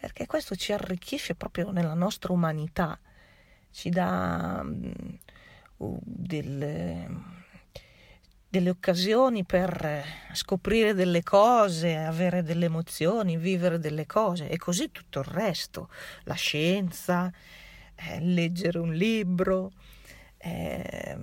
perché 0.00 0.26
questo 0.26 0.54
ci 0.54 0.72
arricchisce 0.72 1.34
proprio 1.34 1.70
nella 1.70 1.94
nostra 1.94 2.32
umanità, 2.32 2.98
ci 3.70 3.90
dà 3.90 4.60
um, 4.62 4.92
delle 5.76 7.36
delle 8.50 8.70
occasioni 8.70 9.44
per 9.44 10.02
scoprire 10.32 10.94
delle 10.94 11.22
cose, 11.22 11.96
avere 11.96 12.42
delle 12.42 12.64
emozioni, 12.64 13.36
vivere 13.36 13.78
delle 13.78 14.06
cose 14.06 14.48
e 14.48 14.56
così 14.56 14.90
tutto 14.90 15.18
il 15.18 15.26
resto, 15.26 15.90
la 16.24 16.34
scienza, 16.34 17.30
eh, 17.98 18.20
leggere 18.20 18.78
un 18.78 18.92
libro, 18.92 19.72
eh, 20.38 21.16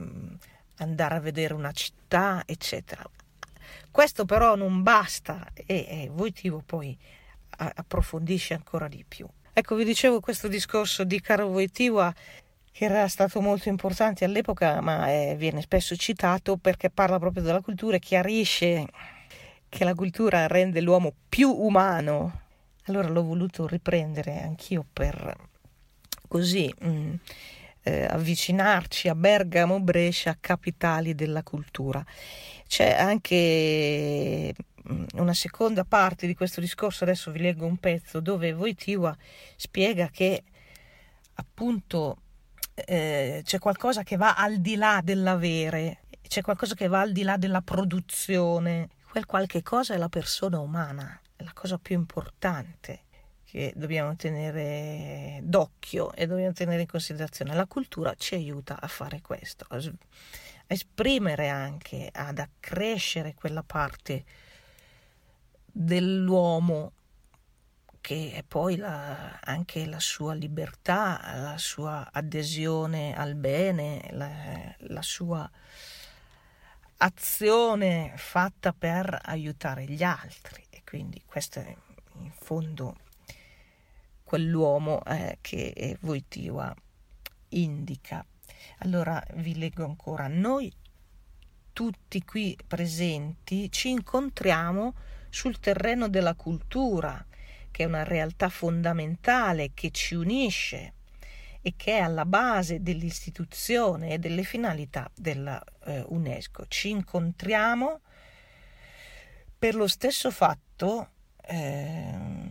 andare 0.77 1.15
a 1.15 1.19
vedere 1.19 1.53
una 1.53 1.71
città, 1.71 2.43
eccetera. 2.45 3.03
Questo 3.89 4.25
però 4.25 4.55
non 4.55 4.83
basta 4.83 5.47
e, 5.53 5.85
e 5.88 6.09
Voitivo 6.11 6.61
poi 6.65 6.97
approfondisce 7.57 8.53
ancora 8.53 8.88
di 8.88 9.05
più. 9.07 9.25
Ecco, 9.53 9.75
vi 9.75 9.85
dicevo 9.85 10.19
questo 10.19 10.49
discorso 10.49 11.05
di 11.05 11.21
Caro 11.21 11.47
Voitiva 11.47 12.13
che 12.71 12.83
era 12.83 13.07
stato 13.07 13.39
molto 13.39 13.69
importante 13.69 14.25
all'epoca, 14.25 14.81
ma 14.81 15.09
eh, 15.09 15.35
viene 15.38 15.61
spesso 15.61 15.95
citato 15.95 16.57
perché 16.57 16.89
parla 16.89 17.19
proprio 17.19 17.41
della 17.41 17.61
cultura 17.61 17.95
e 17.95 17.99
chiarisce 17.99 18.85
che 19.69 19.85
la 19.85 19.95
cultura 19.95 20.47
rende 20.47 20.81
l'uomo 20.81 21.13
più 21.29 21.49
umano. 21.49 22.41
Allora 22.88 23.07
l'ho 23.07 23.23
voluto 23.23 23.65
riprendere 23.65 24.41
anch'io 24.41 24.85
per 24.91 25.53
così 26.27 26.73
mh, 26.79 26.88
mm, 26.88 27.13
eh, 27.85 28.05
avvicinarci 28.05 29.07
a 29.07 29.15
Bergamo, 29.15 29.79
Brescia, 29.79 30.35
capitali 30.39 31.13
della 31.13 31.43
cultura. 31.43 32.03
C'è 32.67 32.91
anche 32.97 34.53
mm, 34.89 35.03
una 35.15 35.33
seconda 35.33 35.85
parte 35.85 36.25
di 36.25 36.33
questo 36.33 36.59
discorso, 36.61 37.03
adesso 37.03 37.31
vi 37.31 37.39
leggo 37.39 37.65
un 37.65 37.77
pezzo 37.77 38.19
dove 38.19 38.53
Voitiva 38.53 39.15
spiega 39.55 40.09
che 40.09 40.43
appunto 41.35 42.17
eh, 42.73 43.41
c'è 43.43 43.59
qualcosa 43.59 44.03
che 44.03 44.17
va 44.17 44.35
al 44.35 44.57
di 44.57 44.75
là 44.75 45.01
dell'avere, 45.03 45.99
c'è 46.27 46.41
qualcosa 46.41 46.73
che 46.73 46.88
va 46.88 47.01
al 47.01 47.11
di 47.11 47.23
là 47.23 47.38
della 47.38 47.61
produzione. 47.61 48.89
Quel 49.09 49.25
qualche 49.27 49.61
cosa 49.63 49.93
è 49.93 49.97
la 49.97 50.09
persona 50.09 50.59
umana, 50.59 51.19
è 51.35 51.43
la 51.43 51.53
cosa 51.53 51.77
più 51.77 51.95
importante 51.95 53.04
che 53.55 53.71
dobbiamo 53.73 54.17
tenere 54.17 55.39
d'occhio 55.41 56.11
e 56.11 56.27
dobbiamo 56.27 56.51
tenere 56.51 56.81
in 56.81 56.87
considerazione. 56.87 57.55
La 57.55 57.65
cultura 57.65 58.13
ci 58.17 58.35
aiuta 58.35 58.77
a 58.81 58.87
fare 58.89 59.21
questo, 59.21 59.65
a 59.69 59.81
esprimere 60.67 61.47
anche, 61.47 62.09
ad 62.11 62.39
accrescere 62.39 63.33
quella 63.33 63.63
parte 63.63 64.25
dell'uomo 65.65 66.91
che 68.01 68.33
è 68.33 68.43
poi 68.43 68.75
la, 68.75 69.39
anche 69.41 69.85
la 69.85 70.01
sua 70.01 70.33
libertà, 70.33 71.21
la 71.35 71.57
sua 71.57 72.09
adesione 72.11 73.15
al 73.15 73.35
bene, 73.35 74.05
la, 74.11 74.75
la 74.79 75.01
sua 75.01 75.49
azione 76.97 78.11
fatta 78.17 78.73
per 78.73 79.17
aiutare 79.23 79.85
gli 79.85 80.03
altri. 80.03 80.65
E 80.69 80.81
quindi 80.83 81.23
questo 81.25 81.61
è 81.61 81.75
in 82.17 82.31
fondo 82.31 82.97
quell'uomo 84.36 85.02
eh, 85.06 85.38
che 85.39 85.98
Voitiva 86.02 86.76
indica. 87.50 88.26
Allora 88.80 89.24
vi 89.36 89.58
leggo 89.58 89.86
ancora. 89.86 90.28
Noi 90.28 90.69
tutti 91.71 92.21
qui 92.26 92.58
presenti 92.67 93.71
ci 93.71 93.91
incontriamo 93.91 94.93
sul 95.30 95.58
terreno 95.62 96.10
della 96.10 96.36
cultura 96.36 97.26
che 97.71 97.84
è 97.84 97.86
una 97.86 98.04
realtà 98.04 98.50
fondamentale 98.50 99.71
che 99.74 99.91
ci 99.91 100.15
unisce 100.15 100.93
e 101.62 101.74
che 101.78 101.93
è 101.93 102.00
alla 102.00 102.26
base 102.26 102.82
dell'istituzione 102.82 104.12
e 104.12 104.19
delle 104.19 104.43
finalità 104.43 105.10
della 105.15 105.63
eh, 105.86 106.04
UNESCO. 106.10 106.65
Ci 106.67 106.89
incontriamo 106.89 108.02
per 109.58 109.76
lo 109.76 109.88
stesso 109.88 110.30
fatto 110.30 111.12
eh, 111.48 112.44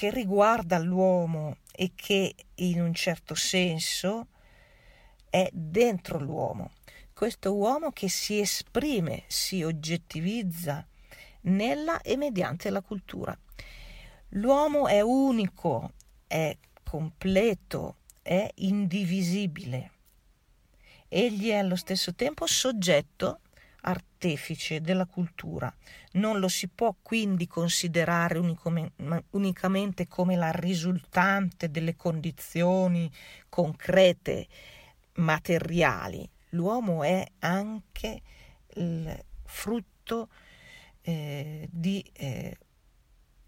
che 0.00 0.08
riguarda 0.08 0.78
l'uomo 0.78 1.58
e 1.70 1.92
che 1.94 2.34
in 2.54 2.80
un 2.80 2.94
certo 2.94 3.34
senso 3.34 4.28
è 5.28 5.46
dentro 5.52 6.18
l'uomo. 6.18 6.70
Questo 7.12 7.54
uomo 7.54 7.90
che 7.90 8.08
si 8.08 8.40
esprime, 8.40 9.24
si 9.26 9.62
oggettivizza, 9.62 10.86
nella 11.42 12.00
e 12.00 12.16
mediante 12.16 12.70
la 12.70 12.80
cultura. 12.80 13.38
L'uomo 14.30 14.88
è 14.88 15.02
unico, 15.02 15.92
è 16.26 16.56
completo, 16.82 17.96
è 18.22 18.48
indivisibile. 18.54 19.90
Egli 21.08 21.50
è 21.50 21.56
allo 21.56 21.76
stesso 21.76 22.14
tempo 22.14 22.46
soggetto, 22.46 23.40
artefice 23.82 24.80
della 24.80 25.06
cultura. 25.06 25.72
Non 26.12 26.38
lo 26.38 26.48
si 26.48 26.68
può 26.68 26.94
quindi 27.00 27.46
considerare 27.46 28.38
unicamente 29.30 30.06
come 30.06 30.36
la 30.36 30.50
risultante 30.50 31.70
delle 31.70 31.96
condizioni 31.96 33.10
concrete, 33.48 34.46
materiali. 35.14 36.28
L'uomo 36.50 37.02
è 37.02 37.26
anche 37.40 38.22
il 38.74 39.24
frutto 39.44 40.28
eh, 41.02 41.68
di, 41.70 42.04
eh, 42.12 42.56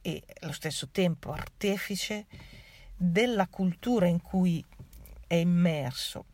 e 0.00 0.22
allo 0.40 0.52
stesso 0.52 0.88
tempo 0.90 1.32
artefice 1.32 2.26
della 2.96 3.46
cultura 3.48 4.06
in 4.06 4.20
cui 4.20 4.64
è 5.26 5.34
immerso. 5.34 6.26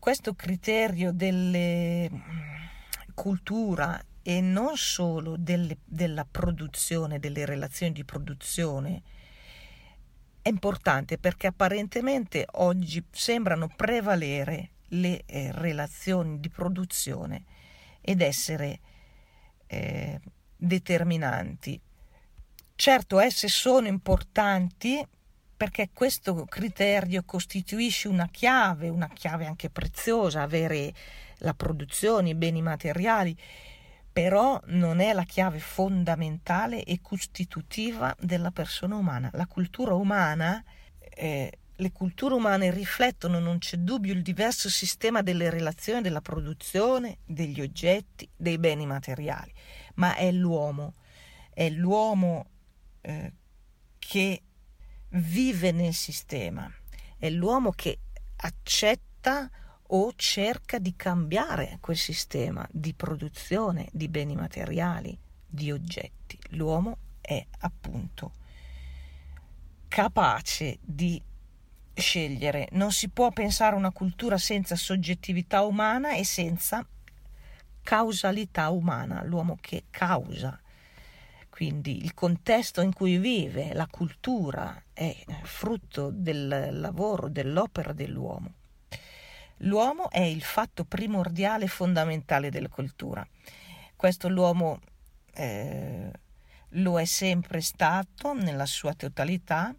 Questo 0.00 0.32
criterio 0.34 1.12
della 1.12 2.08
mm, 2.10 2.20
cultura 3.12 4.02
e 4.22 4.40
non 4.40 4.78
solo 4.78 5.36
delle, 5.36 5.76
della 5.84 6.24
produzione, 6.24 7.18
delle 7.18 7.44
relazioni 7.44 7.92
di 7.92 8.02
produzione, 8.06 9.02
è 10.40 10.48
importante 10.48 11.18
perché 11.18 11.48
apparentemente 11.48 12.46
oggi 12.52 13.04
sembrano 13.10 13.68
prevalere 13.68 14.70
le 14.88 15.22
eh, 15.26 15.52
relazioni 15.52 16.40
di 16.40 16.48
produzione 16.48 17.44
ed 18.00 18.22
essere 18.22 18.80
eh, 19.66 20.18
determinanti. 20.56 21.78
Certo, 22.74 23.20
esse 23.20 23.48
sono 23.48 23.86
importanti 23.86 25.06
perché 25.60 25.90
questo 25.92 26.46
criterio 26.46 27.22
costituisce 27.22 28.08
una 28.08 28.28
chiave, 28.28 28.88
una 28.88 29.08
chiave 29.08 29.44
anche 29.44 29.68
preziosa, 29.68 30.40
avere 30.40 30.94
la 31.40 31.52
produzione, 31.52 32.30
i 32.30 32.34
beni 32.34 32.62
materiali, 32.62 33.36
però 34.10 34.58
non 34.68 35.00
è 35.00 35.12
la 35.12 35.24
chiave 35.24 35.58
fondamentale 35.58 36.82
e 36.82 37.02
costitutiva 37.02 38.16
della 38.18 38.50
persona 38.52 38.96
umana. 38.96 39.28
La 39.34 39.46
cultura 39.46 39.92
umana 39.92 40.64
eh, 40.98 41.52
le 41.76 41.92
culture 41.92 42.32
umane 42.32 42.70
riflettono, 42.70 43.38
non 43.38 43.58
c'è 43.58 43.76
dubbio, 43.76 44.14
il 44.14 44.22
diverso 44.22 44.70
sistema 44.70 45.20
delle 45.20 45.50
relazioni, 45.50 46.00
della 46.00 46.22
produzione, 46.22 47.18
degli 47.26 47.60
oggetti, 47.60 48.26
dei 48.34 48.56
beni 48.56 48.86
materiali, 48.86 49.52
ma 49.96 50.14
è 50.14 50.32
l'uomo, 50.32 50.94
è 51.52 51.68
l'uomo 51.68 52.46
eh, 53.02 53.32
che 53.98 54.42
vive 55.10 55.72
nel 55.72 55.94
sistema, 55.94 56.70
è 57.18 57.30
l'uomo 57.30 57.70
che 57.70 57.98
accetta 58.36 59.50
o 59.92 60.12
cerca 60.14 60.78
di 60.78 60.94
cambiare 60.94 61.78
quel 61.80 61.96
sistema 61.96 62.66
di 62.70 62.94
produzione 62.94 63.88
di 63.92 64.08
beni 64.08 64.36
materiali, 64.36 65.18
di 65.46 65.72
oggetti. 65.72 66.38
L'uomo 66.50 66.98
è 67.20 67.44
appunto 67.60 68.32
capace 69.88 70.78
di 70.80 71.20
scegliere. 71.92 72.68
Non 72.72 72.92
si 72.92 73.08
può 73.08 73.30
pensare 73.30 73.74
a 73.74 73.78
una 73.78 73.90
cultura 73.90 74.38
senza 74.38 74.76
soggettività 74.76 75.62
umana 75.62 76.14
e 76.14 76.24
senza 76.24 76.86
causalità 77.82 78.70
umana, 78.70 79.24
l'uomo 79.24 79.58
che 79.60 79.84
causa. 79.90 80.58
Quindi 81.60 82.02
il 82.02 82.14
contesto 82.14 82.80
in 82.80 82.94
cui 82.94 83.18
vive, 83.18 83.74
la 83.74 83.86
cultura, 83.86 84.82
è 84.94 85.14
frutto 85.42 86.08
del 86.10 86.70
lavoro, 86.80 87.28
dell'opera 87.28 87.92
dell'uomo. 87.92 88.54
L'uomo 89.58 90.08
è 90.08 90.22
il 90.22 90.40
fatto 90.40 90.86
primordiale 90.86 91.66
e 91.66 91.68
fondamentale 91.68 92.48
della 92.48 92.70
cultura. 92.70 93.28
Questo 93.94 94.30
l'uomo 94.30 94.80
eh, 95.34 96.10
lo 96.66 96.98
è 96.98 97.04
sempre 97.04 97.60
stato 97.60 98.32
nella 98.32 98.64
sua 98.64 98.94
totalità 98.94 99.76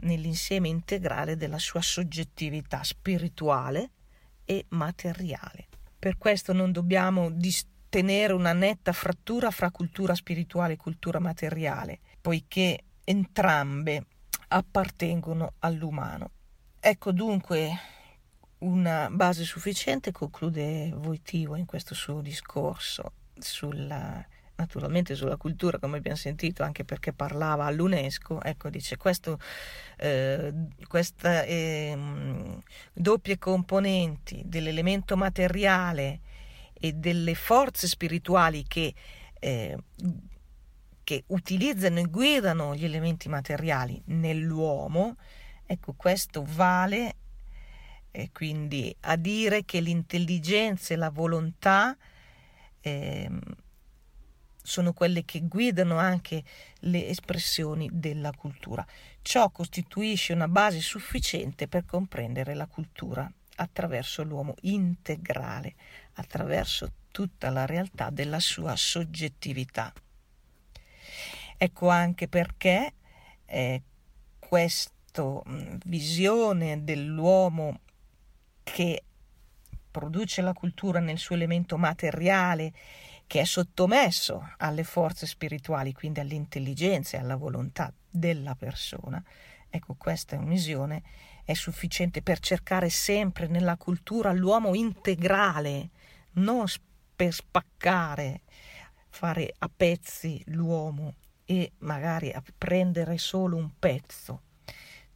nell'insieme 0.00 0.68
integrale 0.68 1.38
della 1.38 1.58
sua 1.58 1.80
soggettività 1.80 2.82
spirituale 2.82 3.92
e 4.44 4.66
materiale. 4.68 5.68
Per 5.98 6.18
questo 6.18 6.52
non 6.52 6.72
dobbiamo 6.72 7.30
tenere 7.92 8.32
una 8.32 8.54
netta 8.54 8.94
frattura 8.94 9.50
fra 9.50 9.70
cultura 9.70 10.14
spirituale 10.14 10.72
e 10.72 10.76
cultura 10.78 11.18
materiale, 11.20 11.98
poiché 12.22 12.84
entrambe 13.04 14.06
appartengono 14.48 15.52
all'umano. 15.58 16.30
Ecco 16.80 17.12
dunque 17.12 17.70
una 18.60 19.10
base 19.10 19.44
sufficiente, 19.44 20.10
conclude 20.10 20.90
Voitivo 20.96 21.54
in 21.54 21.66
questo 21.66 21.94
suo 21.94 22.22
discorso 22.22 23.12
sulla 23.38 24.26
naturalmente 24.54 25.14
sulla 25.14 25.36
cultura, 25.36 25.78
come 25.78 25.98
abbiamo 25.98 26.16
sentito, 26.16 26.62
anche 26.62 26.84
perché 26.84 27.12
parlava 27.12 27.66
all'UNESCO, 27.66 28.42
ecco, 28.42 28.70
dice 28.70 28.96
questo, 28.96 29.38
eh, 29.98 30.52
queste 30.86 31.46
eh, 31.46 31.98
doppie 32.92 33.38
componenti 33.38 34.42
dell'elemento 34.44 35.16
materiale 35.16 36.20
e 36.84 36.94
delle 36.94 37.36
forze 37.36 37.86
spirituali 37.86 38.64
che, 38.66 38.92
eh, 39.38 39.78
che 41.04 41.22
utilizzano 41.28 42.00
e 42.00 42.06
guidano 42.06 42.74
gli 42.74 42.84
elementi 42.84 43.28
materiali 43.28 44.02
nell'uomo, 44.06 45.14
ecco, 45.64 45.92
questo 45.92 46.44
vale 46.44 47.14
e 48.10 48.30
quindi 48.32 48.92
a 49.02 49.14
dire 49.14 49.64
che 49.64 49.78
l'intelligenza 49.78 50.92
e 50.92 50.96
la 50.96 51.10
volontà 51.10 51.96
eh, 52.80 53.30
sono 54.60 54.92
quelle 54.92 55.24
che 55.24 55.42
guidano 55.42 55.98
anche 55.98 56.42
le 56.80 57.06
espressioni 57.06 57.88
della 57.92 58.32
cultura. 58.32 58.84
Ciò 59.22 59.50
costituisce 59.50 60.32
una 60.32 60.48
base 60.48 60.80
sufficiente 60.80 61.68
per 61.68 61.84
comprendere 61.84 62.54
la 62.54 62.66
cultura 62.66 63.32
attraverso 63.56 64.22
l'uomo 64.22 64.54
integrale, 64.62 65.74
attraverso 66.14 66.92
tutta 67.10 67.50
la 67.50 67.66
realtà 67.66 68.10
della 68.10 68.40
sua 68.40 68.76
soggettività. 68.76 69.92
Ecco 71.56 71.88
anche 71.88 72.28
perché 72.28 72.94
eh, 73.46 73.82
questa 74.38 75.40
visione 75.84 76.82
dell'uomo 76.82 77.80
che 78.62 79.04
produce 79.90 80.40
la 80.40 80.54
cultura 80.54 81.00
nel 81.00 81.18
suo 81.18 81.36
elemento 81.36 81.76
materiale 81.76 82.72
che 83.26 83.40
è 83.40 83.44
sottomesso 83.44 84.54
alle 84.58 84.84
forze 84.84 85.26
spirituali, 85.26 85.92
quindi 85.92 86.20
all'intelligenza 86.20 87.16
e 87.16 87.20
alla 87.20 87.36
volontà 87.36 87.92
della 88.10 88.54
persona. 88.54 89.22
Ecco, 89.70 89.94
questa 89.94 90.36
visione 90.36 91.02
è 91.44 91.54
sufficiente 91.54 92.20
per 92.20 92.40
cercare 92.40 92.90
sempre 92.90 93.46
nella 93.46 93.76
cultura 93.76 94.32
l'uomo 94.32 94.74
integrale, 94.74 95.88
non 96.34 96.64
per 97.14 97.32
spaccare, 97.32 98.42
fare 99.08 99.54
a 99.58 99.70
pezzi 99.74 100.42
l'uomo 100.46 101.14
e 101.44 101.72
magari 101.78 102.32
prendere 102.56 103.18
solo 103.18 103.56
un 103.56 103.70
pezzo 103.78 104.42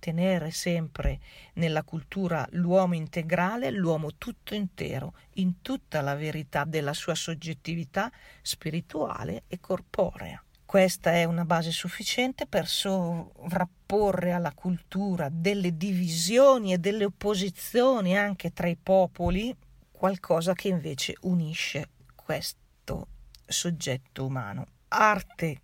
tenere 0.06 0.52
sempre 0.52 1.18
nella 1.54 1.82
cultura 1.82 2.46
l'uomo 2.52 2.94
integrale, 2.94 3.70
l'uomo 3.70 4.14
tutto 4.16 4.54
intero, 4.54 5.14
in 5.34 5.62
tutta 5.62 6.00
la 6.00 6.14
verità 6.14 6.62
della 6.62 6.92
sua 6.92 7.16
soggettività 7.16 8.10
spirituale 8.40 9.42
e 9.48 9.58
corporea. 9.58 10.40
Questa 10.64 11.12
è 11.12 11.24
una 11.24 11.44
base 11.44 11.72
sufficiente 11.72 12.46
per 12.46 12.68
sovrapporre 12.68 14.32
alla 14.32 14.52
cultura 14.52 15.28
delle 15.28 15.76
divisioni 15.76 16.72
e 16.72 16.78
delle 16.78 17.04
opposizioni 17.04 18.16
anche 18.16 18.52
tra 18.52 18.68
i 18.68 18.76
popoli, 18.76 19.54
qualcosa 19.96 20.52
che 20.52 20.68
invece 20.68 21.14
unisce 21.22 21.88
questo 22.14 23.08
soggetto 23.46 24.26
umano. 24.26 24.66
Arte, 24.88 25.60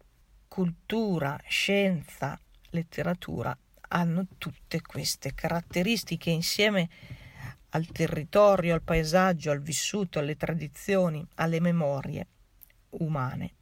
cultura, 0.48 1.38
scienza, 1.46 2.40
letteratura 2.70 3.56
hanno 3.88 4.26
tutte 4.38 4.80
queste 4.80 5.34
caratteristiche 5.34 6.30
insieme 6.30 6.88
al 7.70 7.86
territorio, 7.86 8.72
al 8.72 8.82
paesaggio, 8.82 9.50
al 9.50 9.60
vissuto, 9.60 10.18
alle 10.18 10.36
tradizioni, 10.36 11.26
alle 11.34 11.60
memorie 11.60 12.26
umane. 12.90 13.54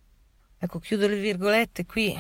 Ecco, 0.56 0.78
chiudo 0.78 1.09
le 1.09 1.18
virgolette 1.18 1.85
qui. 1.85 2.14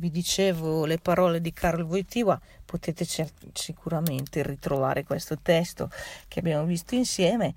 Vi 0.00 0.10
dicevo 0.10 0.86
le 0.86 0.96
parole 0.96 1.42
di 1.42 1.52
Carl 1.52 1.82
Wojtyła, 1.82 2.40
potete 2.64 3.04
sicuramente 3.52 4.42
ritrovare 4.42 5.04
questo 5.04 5.36
testo 5.38 5.90
che 6.26 6.38
abbiamo 6.38 6.64
visto 6.64 6.94
insieme 6.94 7.52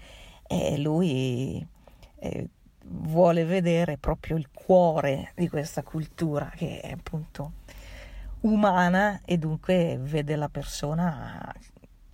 e 0.45 0.77
lui 0.77 1.65
eh, 2.19 2.49
vuole 2.84 3.45
vedere 3.45 3.97
proprio 3.97 4.36
il 4.36 4.49
cuore 4.51 5.32
di 5.36 5.47
questa 5.47 5.84
cultura 5.84 6.51
che 6.53 6.82
è 6.82 6.91
appunto 6.91 7.53
umana 8.41 9.21
e 9.23 9.38
dunque 9.38 9.97
vede 10.01 10.36
la 10.36 10.49
persona 10.49 11.49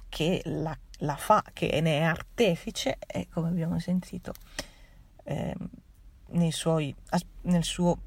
che 0.09 0.43
la, 0.45 0.77
la 0.99 1.15
fa, 1.15 1.43
che 1.53 1.81
ne 1.81 1.97
è 1.97 2.03
artefice 2.03 2.99
e 3.07 3.27
come 3.31 3.47
abbiamo 3.47 3.79
sentito 3.79 4.31
eh, 5.23 5.55
suoi, 6.51 6.95
nel 7.41 7.63
suo, 7.63 7.97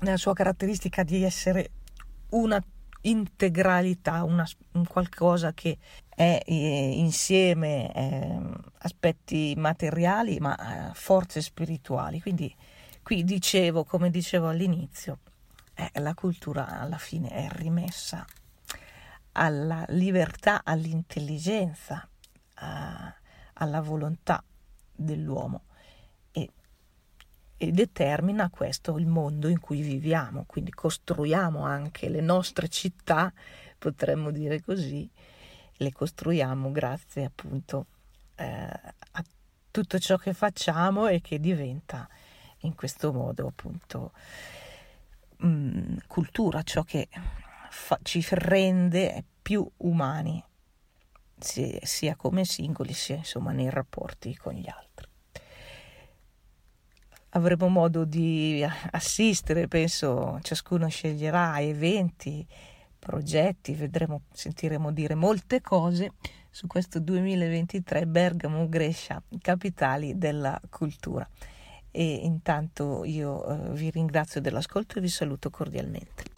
nella 0.00 0.16
sua 0.16 0.34
caratteristica 0.34 1.02
di 1.02 1.22
essere 1.22 1.70
una 2.30 2.62
integralità, 3.02 4.24
una, 4.24 4.46
un 4.72 4.86
qualcosa 4.86 5.52
che 5.52 5.78
è 6.08 6.42
eh, 6.44 6.92
insieme 6.96 7.92
eh, 7.94 8.40
aspetti 8.78 9.54
materiali 9.56 10.38
ma 10.38 10.90
eh, 10.90 10.94
forze 10.94 11.40
spirituali. 11.40 12.20
Quindi 12.20 12.54
qui 13.02 13.24
dicevo, 13.24 13.84
come 13.84 14.10
dicevo 14.10 14.48
all'inizio, 14.48 15.20
eh, 15.74 15.90
la 16.00 16.14
cultura 16.14 16.80
alla 16.80 16.98
fine 16.98 17.28
è 17.30 17.48
rimessa 17.50 18.24
alla 19.32 19.84
libertà, 19.88 20.62
all'intelligenza, 20.64 22.06
a, 22.54 23.14
alla 23.54 23.80
volontà 23.80 24.42
dell'uomo 24.92 25.62
e 27.62 27.72
determina 27.72 28.48
questo 28.48 28.96
il 28.96 29.06
mondo 29.06 29.46
in 29.46 29.60
cui 29.60 29.82
viviamo, 29.82 30.44
quindi 30.46 30.70
costruiamo 30.70 31.62
anche 31.62 32.08
le 32.08 32.22
nostre 32.22 32.68
città, 32.68 33.30
potremmo 33.76 34.30
dire 34.30 34.62
così, 34.62 35.06
le 35.74 35.92
costruiamo 35.92 36.72
grazie 36.72 37.26
appunto 37.26 37.84
eh, 38.36 38.44
a 38.44 39.24
tutto 39.70 39.98
ciò 39.98 40.16
che 40.16 40.32
facciamo 40.32 41.06
e 41.06 41.20
che 41.20 41.38
diventa 41.38 42.08
in 42.60 42.74
questo 42.74 43.12
modo 43.12 43.48
appunto 43.48 44.12
mh, 45.36 45.46
mm, 45.46 45.96
cultura, 46.06 46.62
ciò 46.62 46.82
che 46.82 47.08
fa, 47.68 47.98
ci 48.00 48.24
rende 48.30 49.22
più 49.42 49.70
umani, 49.78 50.42
sia 51.36 52.16
come 52.16 52.46
singoli 52.46 52.94
sia 52.94 53.16
insomma 53.16 53.52
nei 53.52 53.68
rapporti 53.68 54.34
con 54.34 54.54
gli 54.54 54.66
altri. 54.66 55.09
Avremo 57.30 57.68
modo 57.68 58.04
di 58.04 58.66
assistere, 58.90 59.68
penso, 59.68 60.38
ciascuno 60.42 60.88
sceglierà 60.88 61.60
eventi, 61.60 62.46
progetti, 62.98 63.74
vedremo, 63.74 64.22
sentiremo 64.32 64.90
dire 64.92 65.14
molte 65.14 65.60
cose 65.60 66.12
su 66.50 66.66
questo 66.66 66.98
2023 66.98 68.06
Bergamo, 68.06 68.66
Brescia, 68.66 69.22
capitali 69.40 70.18
della 70.18 70.60
cultura 70.68 71.28
e 71.92 72.04
intanto 72.22 73.04
io 73.04 73.44
eh, 73.46 73.70
vi 73.72 73.90
ringrazio 73.90 74.40
dell'ascolto 74.40 74.98
e 74.98 75.00
vi 75.00 75.08
saluto 75.08 75.50
cordialmente. 75.50 76.24